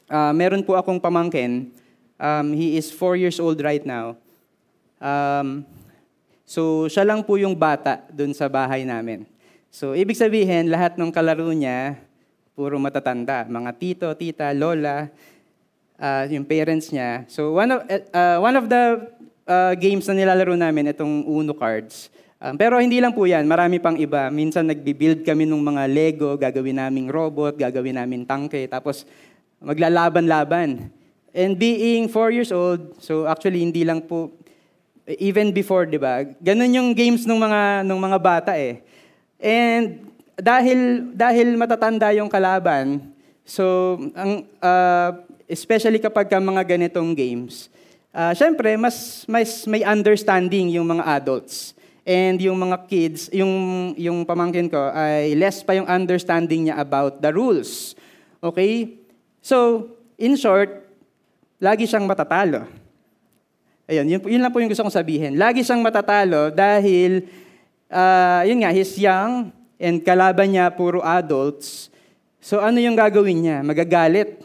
[0.08, 1.70] Uh, meron po akong pamangkin.
[2.16, 4.16] Um, he is four years old right now.
[5.00, 5.64] Um,
[6.44, 9.24] so, siya lang po yung bata dun sa bahay namin.
[9.70, 11.96] So, ibig sabihin, lahat ng kalaro niya,
[12.58, 13.46] puro matatanda.
[13.46, 15.08] Mga tito, tita, lola,
[15.96, 17.24] uh, yung parents niya.
[17.30, 18.84] So, one of, uh, one of the
[19.46, 22.12] uh, games na nilalaro namin, itong Uno cards.
[22.40, 24.32] Um, pero hindi lang po yan, marami pang iba.
[24.32, 29.04] Minsan nagbi-build kami ng mga Lego, gagawin naming robot, gagawin namin tangke, tapos
[29.60, 30.88] maglalaban-laban.
[31.36, 34.32] And being four years old, so actually hindi lang po,
[35.20, 36.24] even before, 'di ba?
[36.40, 38.80] Ganun yung games ng mga ng mga bata eh.
[39.36, 40.08] And
[40.40, 43.12] dahil dahil matatanda yung kalaban,
[43.44, 45.10] so ang uh,
[45.44, 47.68] especially kapag ka mga ganitong games,
[48.16, 51.76] uh, syempre mas mas may understanding yung mga adults.
[52.10, 53.54] And yung mga kids, yung
[53.94, 57.94] yung pamangkin ko ay less pa yung understanding niya about the rules.
[58.42, 58.98] Okay?
[59.38, 59.86] So,
[60.18, 60.90] in short,
[61.62, 62.66] lagi siyang matatalo.
[63.86, 65.38] Ayun, yun, yun lang po yung gusto kong sabihin.
[65.38, 67.30] Lagi siyang matatalo dahil,
[67.86, 71.94] uh, yun nga, he's young and kalaban niya puro adults.
[72.42, 73.58] So ano yung gagawin niya?
[73.62, 74.42] Magagalit.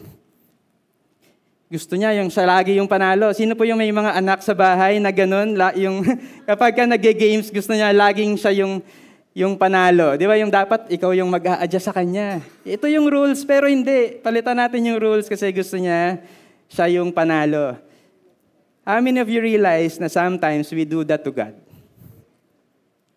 [1.66, 3.34] Gusto niya yung siya lagi yung panalo.
[3.34, 5.58] Sino po yung may mga anak sa bahay na ganun?
[5.58, 5.98] La, yung,
[6.48, 8.78] kapag ka nag-games, gusto niya laging siya yung,
[9.34, 10.14] yung panalo.
[10.14, 12.38] Di ba yung dapat ikaw yung mag-a-adjust sa kanya.
[12.62, 14.14] Ito yung rules, pero hindi.
[14.22, 16.22] Palitan natin yung rules kasi gusto niya
[16.70, 17.74] siya yung panalo.
[18.86, 21.58] How many of you realize na sometimes we do that to God?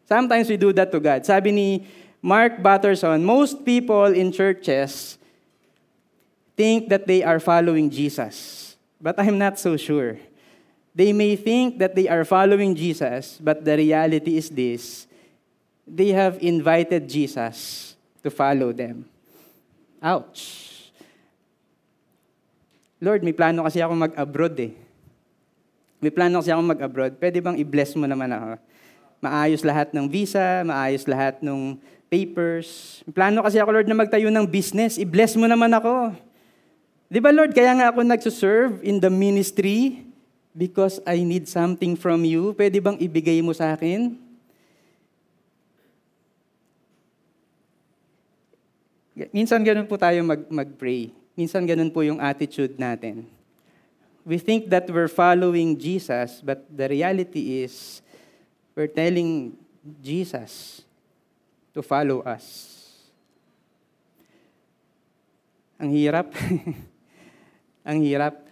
[0.10, 1.22] Sometimes we do that to God.
[1.22, 1.70] Sabi ni
[2.18, 5.19] Mark Batterson, most people in churches
[6.60, 8.76] think that they are following Jesus.
[9.00, 10.20] But I'm not so sure.
[10.92, 15.08] They may think that they are following Jesus, but the reality is this
[15.88, 19.08] they have invited Jesus to follow them.
[20.04, 20.68] Ouch.
[23.00, 24.76] Lord, may plano kasi ako mag-abroad eh.
[26.04, 27.16] May plano kasi ako mag-abroad.
[27.16, 28.60] Pwede bang i-bless mo naman ako?
[29.24, 31.80] Maayos lahat ng visa, maayos lahat ng
[32.12, 33.00] papers.
[33.08, 35.00] May plano kasi ako, Lord, na magtayo ng business.
[35.00, 36.12] I-bless mo naman ako.
[37.10, 40.06] Di ba, Lord, kaya nga ako nagsuserve in the ministry
[40.54, 42.54] because I need something from you.
[42.54, 44.14] Pwede bang ibigay mo sa akin?
[49.34, 51.10] Minsan ganun po tayo mag- mag-pray.
[51.34, 53.26] Minsan ganun po yung attitude natin
[54.30, 58.02] we think that we're following Jesus, but the reality is
[58.76, 59.58] we're telling
[60.04, 60.84] Jesus
[61.74, 62.78] to follow us.
[65.82, 66.30] Ang hirap.
[67.86, 68.46] Ang hirap.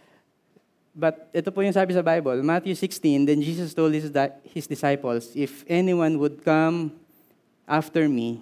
[0.98, 4.10] But ito po yung sabi sa Bible, Matthew 16, then Jesus told his,
[4.50, 6.90] his disciples, if anyone would come
[7.70, 8.42] after me,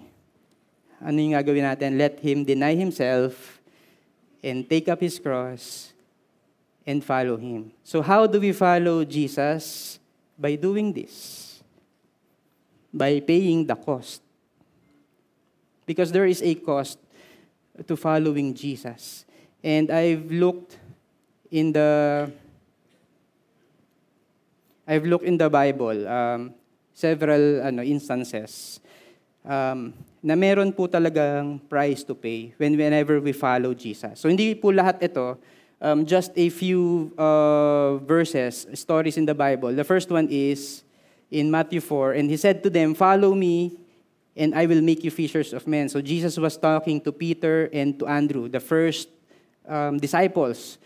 [1.04, 2.00] ano yung gagawin natin?
[2.00, 3.60] Let him deny himself
[4.40, 5.92] and take up his cross
[6.86, 7.72] and follow Him.
[7.82, 9.98] So, how do we follow Jesus?
[10.38, 11.60] By doing this,
[12.94, 14.22] by paying the cost.
[15.84, 16.98] Because there is a cost
[17.86, 19.25] to following Jesus.
[19.66, 20.78] And I've looked
[21.50, 22.30] in the
[24.86, 26.54] I've looked in the Bible um,
[26.94, 28.78] several ano, instances
[29.42, 29.90] um,
[30.22, 34.22] na meron po talagang price to pay when whenever we follow Jesus.
[34.22, 35.34] So hindi po lahat ito
[35.80, 39.74] um, just a few uh, verses, stories in the Bible.
[39.74, 40.82] The first one is
[41.30, 43.74] in Matthew 4, and he said to them, Follow me,
[44.36, 45.88] and I will make you fishers of men.
[45.88, 49.08] So Jesus was talking to Peter and to Andrew, the first
[49.68, 50.78] um, disciples.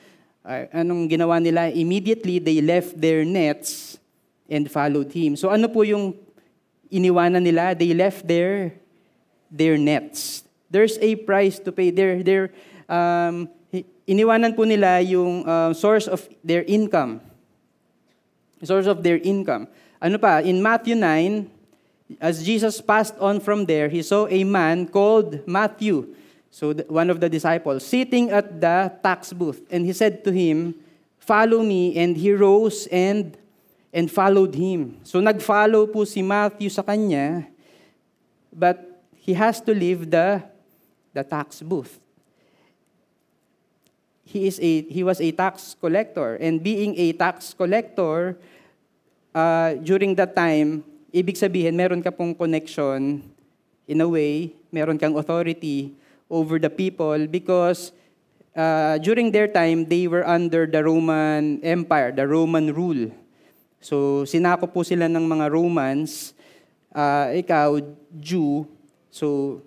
[0.44, 1.68] Uh, anong ginawa nila?
[1.68, 4.00] Immediately, they left their nets
[4.48, 5.36] and followed him.
[5.36, 6.16] So ano po yung
[6.90, 7.76] iniwanan nila?
[7.76, 8.74] They left their,
[9.52, 10.42] their nets.
[10.70, 11.90] There's a price to pay.
[11.90, 12.50] They're, they're,
[12.90, 13.48] um,
[14.10, 17.22] iniwanan po nila yung uh, source of their income.
[18.66, 19.70] Source of their income.
[20.02, 21.60] Ano pa, in Matthew 9,
[22.18, 26.10] as Jesus passed on from there, he saw a man called Matthew,
[26.50, 29.62] so one of the disciples, sitting at the tax booth.
[29.70, 30.74] And he said to him,
[31.18, 31.96] Follow me.
[31.96, 33.36] And he rose and,
[33.92, 34.98] and followed him.
[35.04, 37.46] So nag-follow po si Matthew sa kanya,
[38.52, 40.42] but he has to leave the,
[41.14, 42.00] the tax booth
[44.30, 46.38] he, is a, he was a tax collector.
[46.38, 48.38] And being a tax collector,
[49.34, 53.26] uh, during that time, ibig sabihin, meron ka pong connection,
[53.90, 55.90] in a way, meron kang authority
[56.30, 57.92] over the people because
[58.54, 63.10] uh, during their time, they were under the Roman Empire, the Roman rule.
[63.80, 66.34] So, sinako po sila ng mga Romans,
[66.94, 67.82] uh, ikaw,
[68.20, 68.68] Jew,
[69.10, 69.60] so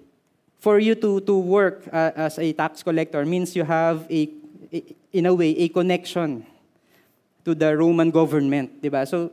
[0.60, 4.32] for you to, to work uh, as a tax collector means you have a
[5.14, 6.46] in a way, a connection
[7.46, 9.06] to the Roman government, di ba?
[9.06, 9.30] So,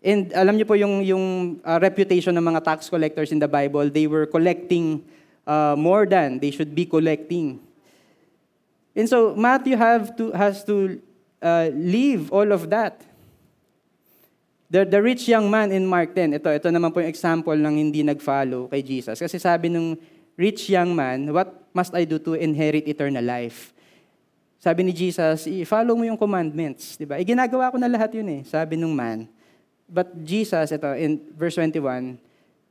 [0.00, 1.24] and alam niyo po yung, yung
[1.60, 5.04] uh, reputation ng mga tax collectors in the Bible, they were collecting
[5.46, 7.60] uh, more than they should be collecting.
[8.94, 11.00] And so, Matthew have to, has to
[11.42, 13.00] uh, leave all of that.
[14.70, 17.74] The, the rich young man in Mark 10, ito, ito naman po yung example ng
[17.78, 19.20] hindi nag-follow kay Jesus.
[19.20, 19.94] Kasi sabi ng
[20.34, 23.70] rich young man, what must I do to inherit eternal life?
[24.58, 27.20] Sabi ni Jesus, i-follow mo yung commandments, di ba?
[27.20, 29.28] Iginagawa ko na lahat yun eh, sabi nung man.
[29.84, 32.16] But Jesus, ito, in verse 21,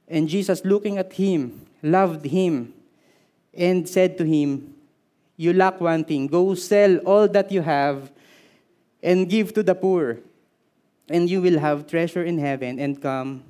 [0.09, 2.73] and Jesus looking at him, loved him,
[3.53, 4.73] and said to him,
[5.35, 6.27] You lack one thing.
[6.27, 8.11] Go sell all that you have
[9.03, 10.19] and give to the poor,
[11.09, 13.43] and you will have treasure in heaven, and come,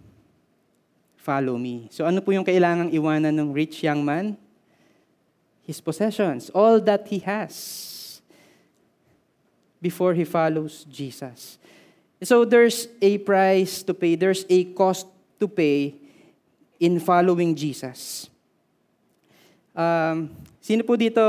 [1.15, 1.87] follow me.
[1.91, 4.35] So ano po yung kailangang iwanan ng rich young man?
[5.61, 8.19] His possessions, all that he has,
[9.79, 11.59] before he follows Jesus.
[12.23, 15.07] So there's a price to pay, there's a cost
[15.39, 16.02] to pay
[16.83, 18.27] in following Jesus.
[19.71, 20.27] Um,
[20.59, 21.23] sino po dito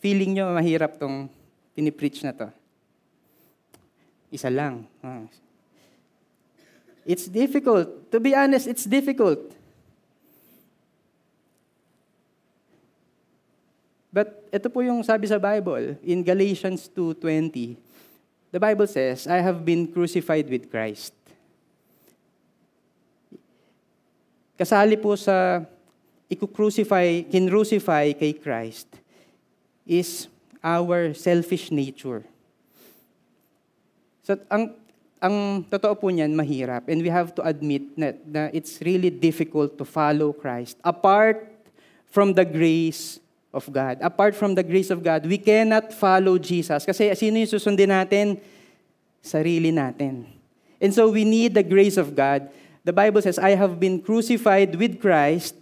[0.00, 1.28] feeling nyo mahirap tong
[1.76, 2.48] pinipreach na to?
[4.32, 4.88] Isa lang.
[5.04, 5.28] Ah.
[7.04, 8.08] It's difficult.
[8.08, 9.52] To be honest, it's difficult.
[14.08, 17.76] But ito po yung sabi sa Bible in Galatians 2:20.
[18.54, 21.12] The Bible says, I have been crucified with Christ.
[24.54, 25.66] Kasali po sa
[26.30, 28.86] iku-crucify, kinrucify kay Christ
[29.84, 30.30] is
[30.64, 32.24] our selfish nature.
[34.24, 34.72] So, ang,
[35.20, 36.88] ang totoo po niyan, mahirap.
[36.88, 41.44] And we have to admit na, na it's really difficult to follow Christ apart
[42.08, 43.20] from the grace
[43.52, 44.00] of God.
[44.00, 46.88] Apart from the grace of God, we cannot follow Jesus.
[46.88, 48.40] Kasi sino yung susundin natin?
[49.20, 50.24] Sarili natin.
[50.80, 52.48] And so we need the grace of God.
[52.84, 55.56] The Bible says, I have been crucified with Christ.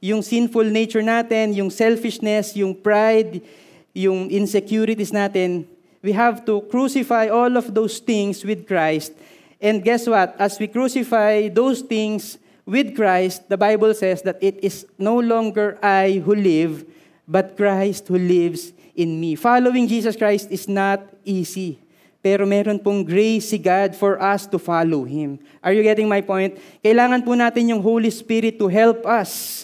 [0.00, 3.44] Yung sinful nature natin, yung selfishness, yung pride,
[3.92, 5.68] yung insecurities natin,
[6.00, 9.12] we have to crucify all of those things with Christ.
[9.60, 10.32] And guess what?
[10.40, 15.78] As we crucify those things with Christ, the Bible says that it is no longer
[15.82, 16.88] I who live,
[17.28, 19.34] but Christ who lives in me.
[19.36, 21.78] Following Jesus Christ is not easy.
[22.26, 25.38] Pero meron pong grace si God for us to follow Him.
[25.62, 26.58] Are you getting my point?
[26.82, 29.62] Kailangan po natin yung Holy Spirit to help us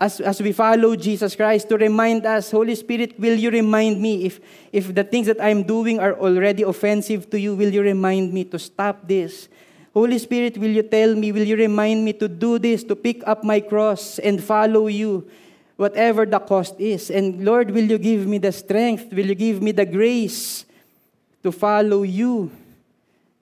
[0.00, 4.24] as, as we follow Jesus Christ, to remind us, Holy Spirit, will you remind me
[4.24, 4.40] if,
[4.72, 8.48] if the things that I'm doing are already offensive to you, will you remind me
[8.48, 9.52] to stop this?
[9.92, 13.20] Holy Spirit, will you tell me, will you remind me to do this, to pick
[13.28, 15.28] up my cross and follow you?
[15.80, 17.08] whatever the cost is.
[17.08, 19.08] And Lord, will you give me the strength?
[19.16, 20.68] Will you give me the grace
[21.42, 22.50] to follow you?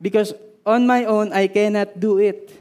[0.00, 0.32] Because
[0.64, 2.54] on my own, I cannot do it.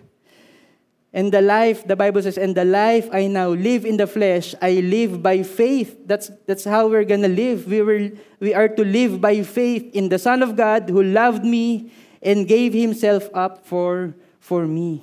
[1.13, 4.54] And the life, the Bible says, and the life I now live in the flesh,
[4.62, 5.97] I live by faith.
[6.06, 7.65] That's, that's how we're going to live.
[7.65, 11.43] We, were, we are to live by faith in the Son of God who loved
[11.43, 15.02] me and gave himself up for, for me.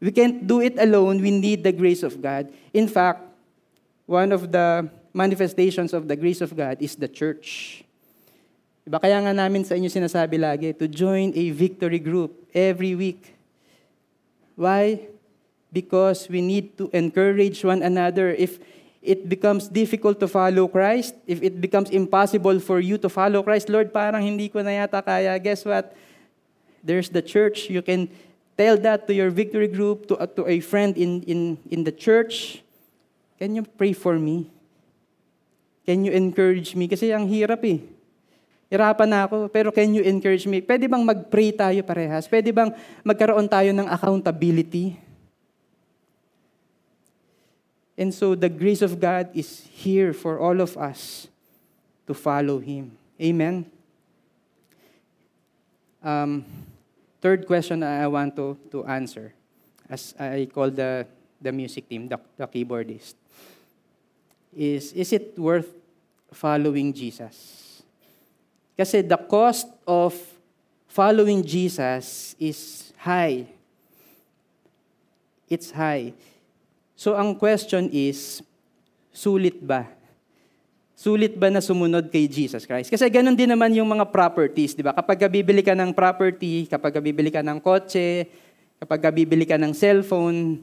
[0.00, 1.20] We can't do it alone.
[1.20, 2.52] We need the grace of God.
[2.72, 3.22] In fact,
[4.06, 7.81] one of the manifestations of the grace of God is the church.
[8.82, 8.98] Diba?
[8.98, 13.34] Kaya nga namin sa inyo sinasabi lagi, to join a victory group every week.
[14.58, 15.06] Why?
[15.70, 18.34] Because we need to encourage one another.
[18.34, 18.58] If
[19.00, 23.70] it becomes difficult to follow Christ, if it becomes impossible for you to follow Christ,
[23.70, 25.38] Lord, parang hindi ko na yata kaya.
[25.38, 25.94] Guess what?
[26.82, 27.70] There's the church.
[27.70, 28.10] You can
[28.58, 31.94] tell that to your victory group, to, uh, to a friend in, in, in the
[31.94, 32.62] church.
[33.38, 34.50] Can you pray for me?
[35.86, 36.86] Can you encourage me?
[36.86, 37.78] Kasi ang hirap eh.
[38.72, 40.64] Hirapan na ako, pero can you encourage me?
[40.64, 42.24] Pwede bang mag-pray tayo parehas?
[42.24, 42.72] Pwede bang
[43.04, 44.96] magkaroon tayo ng accountability?
[48.00, 51.28] And so the grace of God is here for all of us
[52.08, 52.96] to follow Him.
[53.20, 53.68] Amen?
[56.00, 56.40] Um,
[57.20, 59.36] third question I want to, to answer,
[59.84, 61.04] as I call the,
[61.36, 63.20] the music team, the, the keyboardist
[64.56, 65.68] is, is it worth
[66.32, 67.61] following Jesus?
[68.72, 70.16] Kasi the cost of
[70.88, 73.48] following Jesus is high.
[75.48, 76.16] It's high.
[76.96, 78.40] So ang question is,
[79.12, 79.90] sulit ba?
[80.96, 82.86] Sulit ba na sumunod kay Jesus Christ?
[82.86, 84.94] Kasi ganun din naman yung mga properties, di ba?
[84.94, 88.30] Kapag bibili ka ng property, kapag bibili ka ng kotse,
[88.78, 90.62] kapag bibili ka ng cellphone,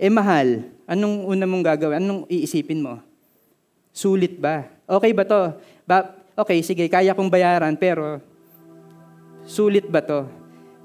[0.00, 0.64] eh mahal.
[0.88, 2.00] Anong una mong gagawin?
[2.00, 3.04] Anong iisipin mo?
[3.92, 4.64] Sulit ba?
[4.88, 5.60] Okay ba to?
[5.84, 8.20] Ba, okay, sige, kaya kong bayaran, pero
[9.48, 10.28] sulit ba to?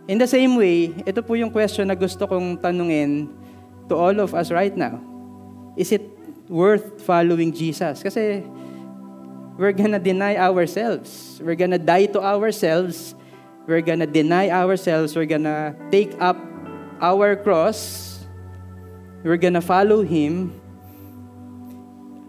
[0.08, 3.30] In the same way, ito po yung question na gusto kong tanungin
[3.91, 4.97] to all of us right now.
[5.76, 6.08] Is it
[6.47, 8.02] worth following Jesus?
[8.02, 8.41] Kasi
[9.60, 11.39] we're gonna deny ourselves.
[11.43, 13.14] We're gonna die to ourselves.
[13.68, 15.14] We're gonna deny ourselves.
[15.14, 16.39] We're gonna take up
[17.04, 18.08] our cross.
[19.22, 20.61] We're gonna follow Him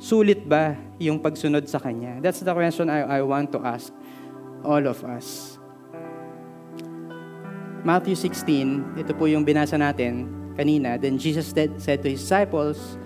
[0.02, 2.18] sulit ba yung pagsunod sa Kanya?
[2.18, 3.94] That's the question I, I want to ask
[4.66, 5.62] all of us.
[7.86, 10.26] Matthew 16, ito po yung binasa natin
[10.58, 10.98] kanina.
[10.98, 12.98] Then Jesus said to his disciples,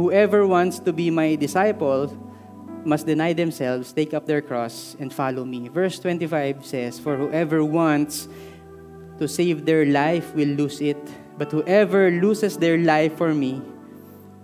[0.00, 2.08] Whoever wants to be my disciple
[2.88, 5.68] must deny themselves, take up their cross, and follow me.
[5.68, 8.28] Verse 25 says, For whoever wants
[9.20, 11.00] to save their life will lose it,
[11.36, 13.60] but whoever loses their life for me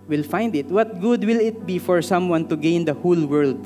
[0.07, 0.71] will find it.
[0.71, 3.59] What good will it be for someone to gain the whole world,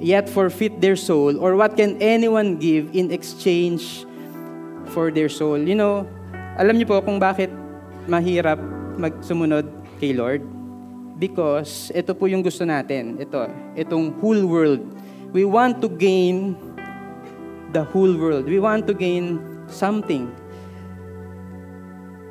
[0.00, 1.38] yet forfeit their soul?
[1.38, 4.04] Or what can anyone give in exchange
[4.90, 5.60] for their soul?
[5.60, 6.08] You know,
[6.56, 7.52] alam niyo po kung bakit
[8.08, 8.58] mahirap
[8.96, 9.68] magsumunod
[10.00, 10.42] kay Lord?
[11.16, 13.16] Because ito po yung gusto natin.
[13.20, 14.84] Ito, itong whole world.
[15.32, 16.56] We want to gain
[17.72, 18.48] the whole world.
[18.48, 20.28] We want to gain something.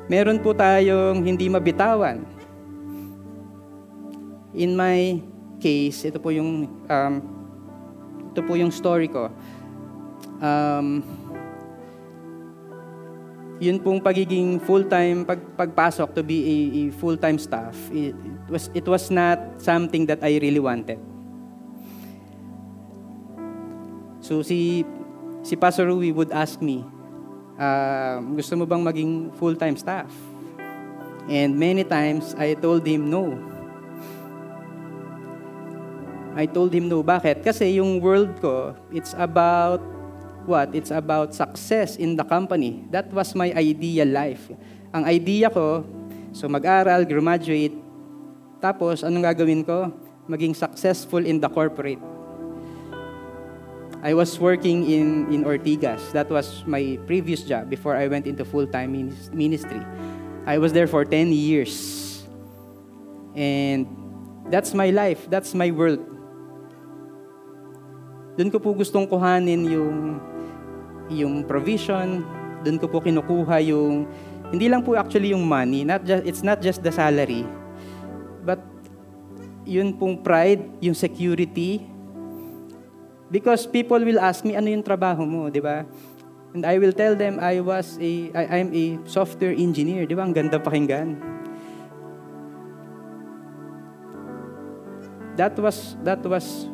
[0.06, 2.35] Meron po tayong hindi mabitawan.
[4.56, 5.20] In my
[5.60, 7.14] case, ito po yung um,
[8.32, 9.28] ito po yung story ko.
[10.40, 11.04] Um,
[13.56, 18.64] yun pong pagiging full-time pag, pagpasok to be a, a full-time staff it, it was
[18.76, 21.00] it was not something that I really wanted.
[24.20, 24.84] So si
[25.40, 26.84] si Pastor Rui would ask me
[27.56, 30.12] uh, gusto mo bang maging full-time staff?
[31.26, 33.55] And many times I told him no
[36.36, 39.80] I told him no bakit kasi yung world ko it's about
[40.46, 40.72] what?
[40.72, 42.86] It's about success in the company.
[42.94, 44.48] That was my ideal life.
[44.94, 45.84] Ang idea ko,
[46.30, 47.74] so mag-aral, graduate,
[48.62, 49.92] tapos anong gagawin ko?
[50.30, 52.00] Maging successful in the corporate.
[54.02, 56.14] I was working in, in Ortigas.
[56.14, 58.94] That was my previous job before I went into full-time
[59.34, 59.82] ministry.
[60.46, 62.22] I was there for 10 years.
[63.34, 63.86] And
[64.46, 65.26] that's my life.
[65.28, 66.15] That's my world.
[68.36, 70.20] Doon ko po gustong kuhanin yung
[71.08, 72.20] yung provision,
[72.66, 74.04] doon ko po kinukuha yung,
[74.50, 77.46] hindi lang po actually yung money, not just, it's not just the salary,
[78.42, 78.58] but
[79.62, 81.86] yun pong pride, yung security,
[83.30, 85.86] because people will ask me, ano yung trabaho mo, di ba?
[86.54, 90.24] And I will tell them I was a I, I'm a software engineer, di ba?
[90.24, 91.20] Ang ganda pakinggan.
[95.36, 96.70] That was that was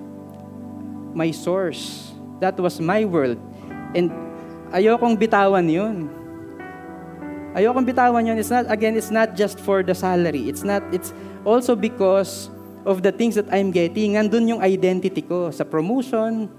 [1.15, 2.13] my source.
[2.41, 3.39] That was my world.
[3.95, 4.11] And
[4.73, 6.11] ayokong bitawan yun.
[7.55, 8.37] Ayokong bitawan yun.
[8.39, 10.49] It's not, again, it's not just for the salary.
[10.49, 12.51] It's not, it's also because
[12.85, 14.19] of the things that I'm getting.
[14.19, 16.51] Nandun yung identity ko sa promotion,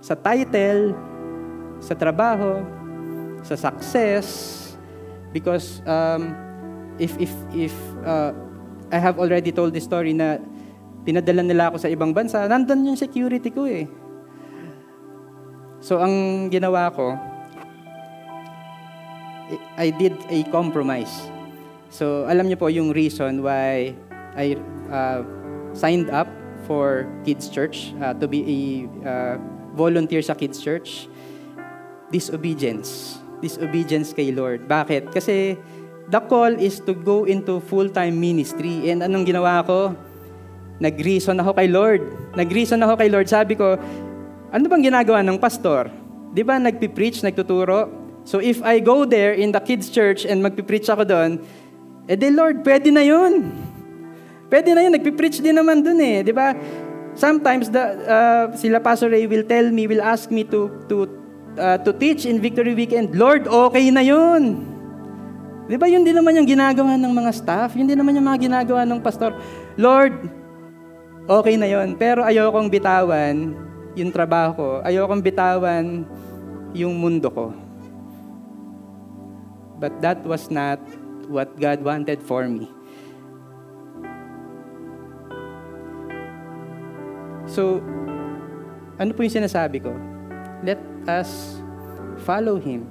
[0.00, 0.96] sa title,
[1.82, 2.64] sa trabaho,
[3.42, 4.60] sa success.
[5.34, 6.32] Because um,
[6.96, 7.74] if, if, if
[8.06, 8.32] uh,
[8.94, 10.38] I have already told this story na
[11.04, 13.84] pinadala nila ako sa ibang bansa, nandun yung security ko eh.
[15.84, 17.12] So, ang ginawa ko,
[19.76, 21.12] I did a compromise.
[21.92, 23.92] So, alam niyo po yung reason why
[24.32, 24.56] I
[24.88, 25.20] uh,
[25.76, 26.26] signed up
[26.64, 28.60] for Kids Church uh, to be a
[29.04, 29.34] uh,
[29.76, 31.06] volunteer sa Kids Church.
[32.08, 33.20] Disobedience.
[33.44, 34.64] Disobedience kay Lord.
[34.64, 35.12] Bakit?
[35.12, 35.60] Kasi
[36.08, 38.88] the call is to go into full-time ministry.
[38.88, 39.92] And anong ginawa ko?
[40.82, 42.02] Nag-reason ako kay Lord.
[42.34, 43.26] Nag-reason ako kay Lord.
[43.30, 43.78] Sabi ko,
[44.50, 45.90] ano bang ginagawa ng pastor?
[46.34, 47.90] Di ba nagpipreach, nagtuturo?
[48.26, 51.30] So if I go there in the kids church and magpipreach ako doon,
[52.10, 53.54] eh di Lord, pwede na yun.
[54.50, 56.16] Pwede na yun, nagpipreach din naman doon eh.
[56.26, 56.56] Di ba?
[57.14, 61.06] Sometimes the, uh, sila Pastor Ray will tell me, will ask me to, to,
[61.54, 63.14] uh, to teach in Victory Weekend.
[63.14, 64.66] Lord, okay na yun.
[65.70, 67.72] Di ba yun din naman yung ginagawa ng mga staff?
[67.78, 69.32] Yun din naman yung mga ginagawa ng pastor.
[69.80, 70.12] Lord,
[71.28, 71.96] okay na yun.
[71.96, 73.56] Pero ayokong bitawan
[73.94, 74.68] yung trabaho ko.
[74.82, 76.04] Ayokong bitawan
[76.74, 77.54] yung mundo ko.
[79.78, 80.80] But that was not
[81.28, 82.70] what God wanted for me.
[87.44, 87.78] So,
[88.98, 89.94] ano po yung sinasabi ko?
[90.64, 91.60] Let us
[92.24, 92.88] follow Him.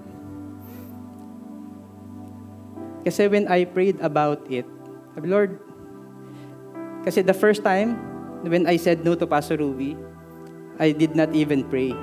[3.04, 4.64] Kasi when I prayed about it,
[5.20, 5.60] Lord,
[7.04, 8.13] kasi the first time,
[8.44, 9.96] when I said no to Pastor Ruby,
[10.80, 11.96] I did not even pray.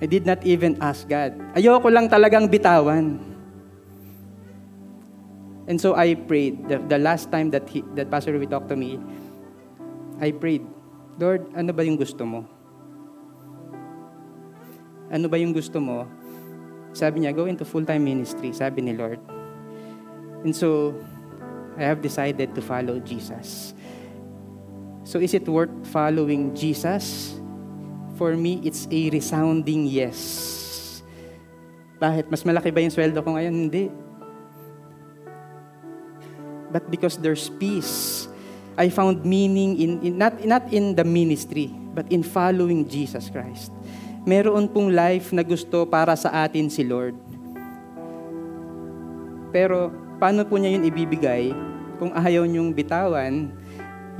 [0.00, 1.34] I did not even ask God.
[1.56, 3.18] Ayoko lang talagang bitawan.
[5.66, 6.68] And so I prayed.
[6.68, 9.00] The, the last time that, he, that Pastor Ruby talked to me,
[10.20, 10.62] I prayed,
[11.18, 12.46] Lord, ano ba yung gusto mo?
[15.10, 16.06] Ano ba yung gusto mo?
[16.92, 19.20] Sabi niya, go into full-time ministry, sabi ni Lord.
[20.44, 20.94] And so,
[21.76, 23.75] I have decided to follow Jesus.
[25.06, 27.38] So is it worth following Jesus?
[28.18, 30.18] For me, it's a resounding yes.
[32.02, 32.26] Bakit?
[32.26, 33.54] Mas malaki ba yung sweldo ko ngayon?
[33.54, 33.86] Hindi.
[36.74, 38.26] But because there's peace,
[38.74, 43.70] I found meaning in, in not, not in the ministry, but in following Jesus Christ.
[44.26, 47.14] Meron pong life na gusto para sa atin si Lord.
[49.54, 51.54] Pero paano po niya yun ibibigay
[52.02, 53.54] kung ayaw niyong bitawan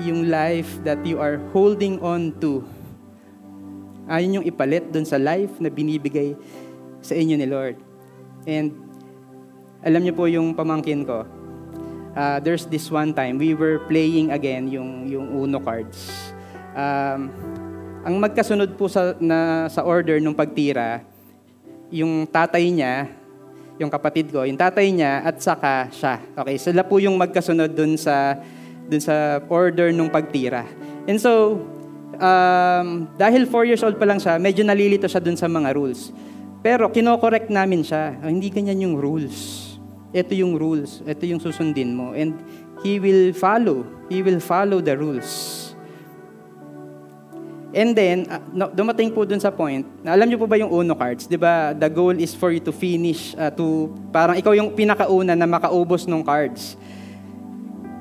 [0.03, 2.61] yung life that you are holding on to?
[4.07, 6.37] Ayaw niyong ipalit dun sa life na binibigay
[7.03, 7.79] sa inyo ni Lord.
[8.47, 8.75] And
[9.83, 11.27] alam niyo po yung pamangkin ko,
[12.17, 16.33] uh, there's this one time, we were playing again yung, yung Uno cards.
[16.73, 17.31] Um,
[18.07, 21.03] ang magkasunod po sa, na, sa order ng pagtira,
[21.91, 23.11] yung tatay niya,
[23.77, 26.23] yung kapatid ko, yung tatay niya at saka siya.
[26.33, 28.41] Okay, sila po yung magkasunod dun sa
[28.87, 30.65] dun sa order ng pagtira.
[31.07, 31.63] And so,
[32.19, 36.11] um, dahil 4 years old pa lang siya, medyo nalilito siya dun sa mga rules.
[36.65, 38.19] Pero kinokorek namin siya.
[38.23, 39.67] Oh, hindi ganyan yung rules
[40.17, 42.17] ito yung rules, ito yung susundin mo.
[42.17, 42.41] And
[42.81, 43.85] He will follow.
[44.09, 45.29] He will follow the rules.
[47.77, 48.41] And then, uh,
[48.73, 51.29] dumating po dun sa point, na alam niyo po ba yung Uno cards?
[51.29, 55.37] Di ba, the goal is for you to finish, uh, to, parang ikaw yung pinakauna
[55.37, 56.81] na makaubos ng cards.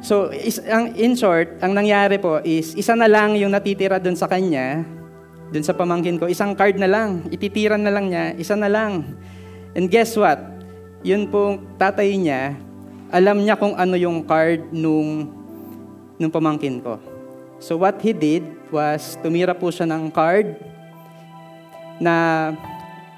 [0.06, 4.14] So, is, ang, in short, ang nangyari po is, isa na lang yung natitira dun
[4.14, 4.86] sa kanya,
[5.50, 9.18] dun sa pamangkin ko, isang card na lang, ititiran na lang niya, isa na lang.
[9.74, 10.56] And guess what?
[11.06, 12.58] yun pong tatay niya,
[13.14, 15.30] alam niya kung ano yung card nung,
[16.18, 16.98] nung pamangkin ko.
[17.62, 18.42] So what he did
[18.74, 20.58] was, tumira po siya ng card
[22.02, 22.52] na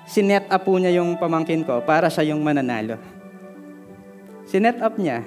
[0.04, 3.00] sinet up po niya yung pamangkin ko para siya yung mananalo.
[4.44, 5.24] Sinet up niya.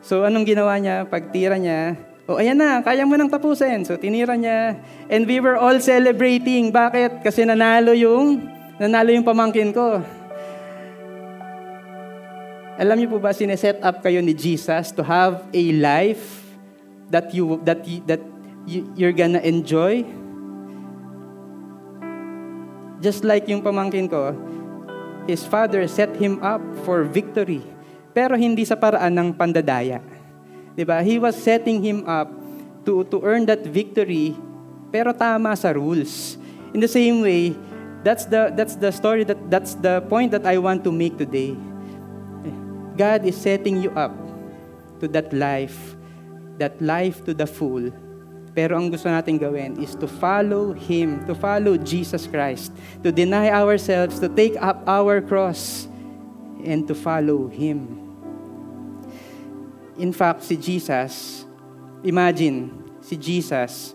[0.00, 1.04] So anong ginawa niya?
[1.04, 3.84] Pagtira niya, oh ayan na, kaya mo nang tapusin.
[3.84, 4.80] So tinira niya.
[5.12, 6.72] And we were all celebrating.
[6.72, 7.20] Bakit?
[7.20, 8.48] Kasi nanalo yung,
[8.80, 10.00] nanalo yung pamangkin ko.
[12.80, 16.48] Alam niyo po ba, sineset up kayo ni Jesus to have a life
[17.12, 18.24] that you that you, that
[18.64, 20.00] you, you're gonna enjoy?
[23.04, 24.32] Just like yung pamangkin ko,
[25.28, 27.60] his father set him up for victory.
[28.10, 30.02] Pero hindi sa paraan ng pandadaya.
[30.74, 31.02] 'Di ba?
[31.02, 32.30] He was setting him up
[32.86, 34.34] to to earn that victory
[34.90, 36.34] pero tama sa rules.
[36.74, 37.54] In the same way,
[38.02, 41.54] that's the that's the story that that's the point that I want to make today.
[42.98, 44.12] God is setting you up
[45.00, 45.96] to that life,
[46.58, 47.88] that life to the full.
[48.50, 52.74] Pero ang gusto natin gawin is to follow Him, to follow Jesus Christ,
[53.06, 55.86] to deny ourselves, to take up our cross,
[56.66, 57.99] and to follow Him.
[60.00, 61.44] In fact, si Jesus,
[62.00, 62.72] imagine,
[63.04, 63.92] si Jesus,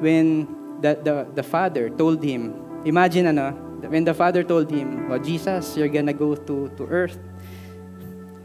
[0.00, 0.48] when
[0.80, 2.56] the, the, the Father told Him,
[2.88, 3.52] imagine ano,
[3.84, 7.20] when the Father told Him, oh, Jesus, you're gonna go to, to earth,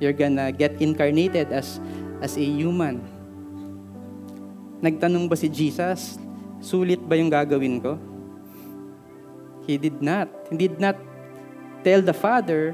[0.03, 1.79] you're gonna get incarnated as
[2.19, 2.99] as a human.
[4.83, 6.19] Nagtanong ba si Jesus,
[6.59, 7.95] sulit ba yung gagawin ko?
[9.63, 10.27] He did not.
[10.49, 10.97] He did not
[11.85, 12.73] tell the Father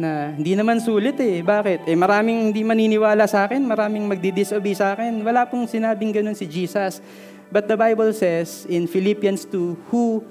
[0.00, 1.44] na hindi naman sulit eh.
[1.44, 1.84] Bakit?
[1.84, 5.20] Eh maraming hindi maniniwala sa akin, maraming magdi-disobey sa akin.
[5.20, 7.04] Wala pong sinabing ganun si Jesus.
[7.52, 10.24] But the Bible says in Philippians 2, who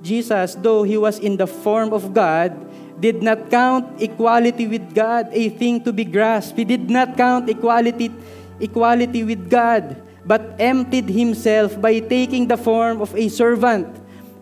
[0.00, 2.56] Jesus, though he was in the form of God,
[2.96, 6.56] did not count equality with God a thing to be grasped.
[6.56, 8.08] He did not count equality,
[8.60, 13.88] equality with God, but emptied himself by taking the form of a servant,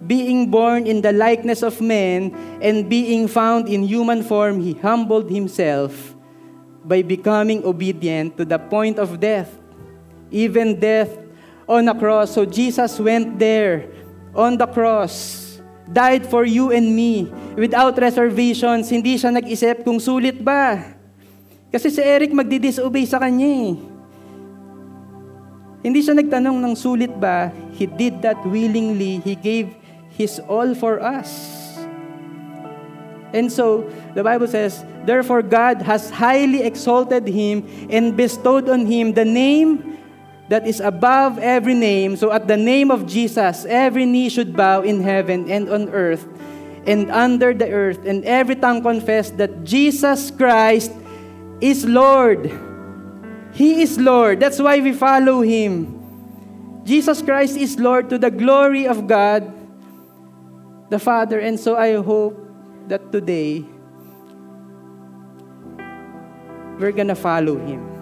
[0.07, 5.31] being born in the likeness of men, and being found in human form, he humbled
[5.31, 6.15] himself
[6.85, 9.51] by becoming obedient to the point of death,
[10.31, 11.11] even death
[11.69, 12.33] on a cross.
[12.33, 13.89] So Jesus went there
[14.35, 15.45] on the cross
[15.91, 18.89] died for you and me without reservations.
[18.89, 20.97] Hindi siya nag-isip kung sulit ba.
[21.69, 23.75] Kasi si Eric magdi-disobey sa kanya eh.
[25.85, 27.53] Hindi siya nagtanong ng sulit ba.
[27.77, 29.21] He did that willingly.
[29.21, 29.77] He gave
[30.17, 31.79] His all for us.
[33.35, 39.13] And so, the Bible says, Therefore God has highly exalted Him and bestowed on Him
[39.13, 39.99] the name
[40.49, 42.17] that is above every name.
[42.17, 46.27] So at the name of Jesus, every knee should bow in heaven and on earth
[46.87, 50.93] and under the earth, and every tongue confess that Jesus Christ
[51.61, 52.53] is Lord.
[53.55, 54.39] He is Lord.
[54.39, 55.97] That's why we follow Him.
[56.85, 59.49] Jesus Christ is Lord to the glory of God
[60.91, 61.41] the Father.
[61.41, 62.37] And so I hope
[62.89, 63.65] that today
[66.79, 67.95] we're gonna follow Him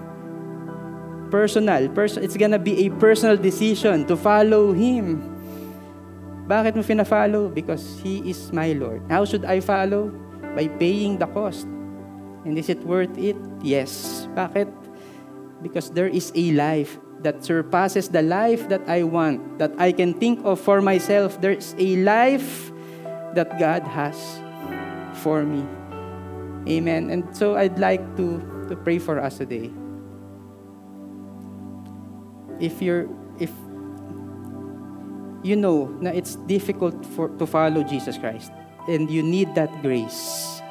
[1.33, 1.89] personal.
[1.89, 5.25] Pers- it's gonna be a personal decision to follow Him.
[6.45, 7.49] Bakit mo fina-follow?
[7.49, 9.01] Because He is my Lord.
[9.09, 10.13] How should I follow?
[10.53, 11.65] By paying the cost.
[12.45, 13.41] And is it worth it?
[13.65, 14.29] Yes.
[14.37, 14.69] Bakit?
[15.63, 20.13] Because there is a life that surpasses the life that I want, that I can
[20.13, 21.41] think of for myself.
[21.41, 22.72] There's a life
[23.35, 24.17] that God has
[25.23, 25.65] for me.
[26.69, 27.11] Amen.
[27.11, 29.71] And so I'd like to, to pray for us today.
[32.61, 33.09] If you're
[33.41, 33.51] if
[35.43, 38.53] you know na it's difficult for to follow Jesus Christ
[38.87, 40.63] and you need that grace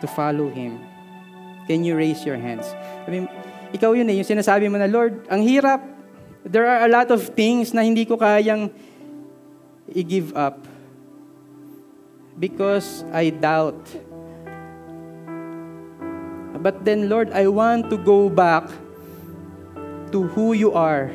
[0.00, 0.80] to follow him.
[1.66, 2.64] Can you raise your hands?
[3.04, 3.28] I mean,
[3.74, 5.82] ikaw yun eh, yung sinasabi mo na, Lord, ang hirap.
[6.46, 8.70] There are a lot of things na hindi ko kayang
[9.90, 10.62] i-give up
[12.38, 13.80] because I doubt.
[16.60, 18.68] But then, Lord, I want to go back
[20.12, 21.12] to who you are.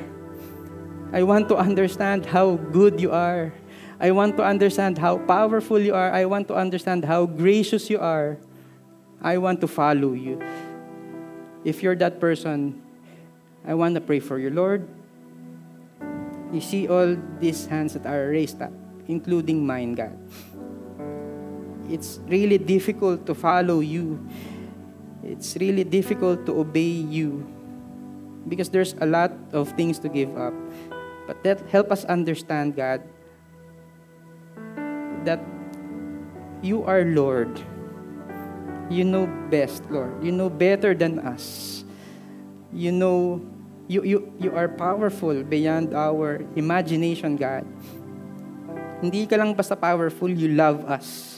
[1.11, 3.51] I want to understand how good you are.
[3.99, 6.11] I want to understand how powerful you are.
[6.11, 8.37] I want to understand how gracious you are.
[9.21, 10.41] I want to follow you.
[11.63, 12.81] If you're that person,
[13.65, 14.49] I want to pray for you.
[14.49, 14.87] Lord,
[16.51, 18.73] you see all these hands that are raised up,
[19.07, 20.17] including mine, God.
[21.91, 24.23] It's really difficult to follow you.
[25.23, 27.45] It's really difficult to obey you
[28.47, 30.53] because there's a lot of things to give up.
[31.27, 33.03] But that help us understand, God,
[35.25, 35.39] that
[36.63, 37.61] you are Lord.
[38.89, 40.23] You know best, Lord.
[40.23, 41.83] You know better than us.
[42.73, 43.39] You know
[43.87, 47.63] you you you are powerful beyond our imagination, God.
[48.99, 51.30] Hindi ka lang basta powerful, you love us.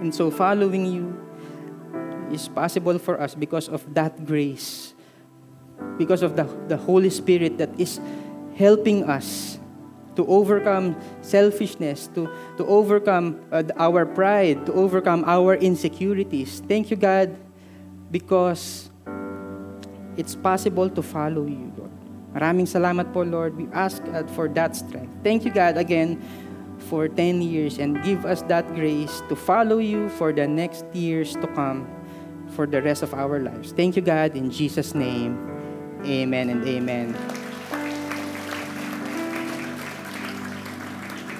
[0.00, 1.12] And so following you
[2.32, 4.94] is possible for us because of that grace.
[5.96, 8.00] Because of the, the Holy Spirit that is
[8.56, 9.58] helping us
[10.16, 16.60] to overcome selfishness, to, to overcome uh, our pride, to overcome our insecurities.
[16.66, 17.36] Thank you, God,
[18.10, 18.90] because
[20.16, 21.92] it's possible to follow you, Lord.
[22.34, 23.56] Maraming salamat po, Lord.
[23.56, 25.10] We ask God for that strength.
[25.24, 26.20] Thank you, God, again
[26.80, 31.36] for 10 years and give us that grace to follow you for the next years
[31.36, 31.86] to come
[32.50, 33.72] for the rest of our lives.
[33.72, 35.38] Thank you, God, in Jesus' name.
[36.04, 37.14] Amen and amen.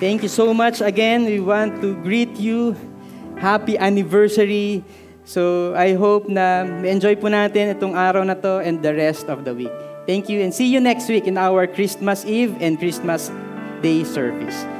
[0.00, 1.26] Thank you so much again.
[1.26, 2.76] We want to greet you.
[3.36, 4.84] Happy anniversary.
[5.28, 9.44] So I hope na enjoy po natin itong araw na to and the rest of
[9.44, 9.72] the week.
[10.08, 13.28] Thank you and see you next week in our Christmas Eve and Christmas
[13.84, 14.79] Day service.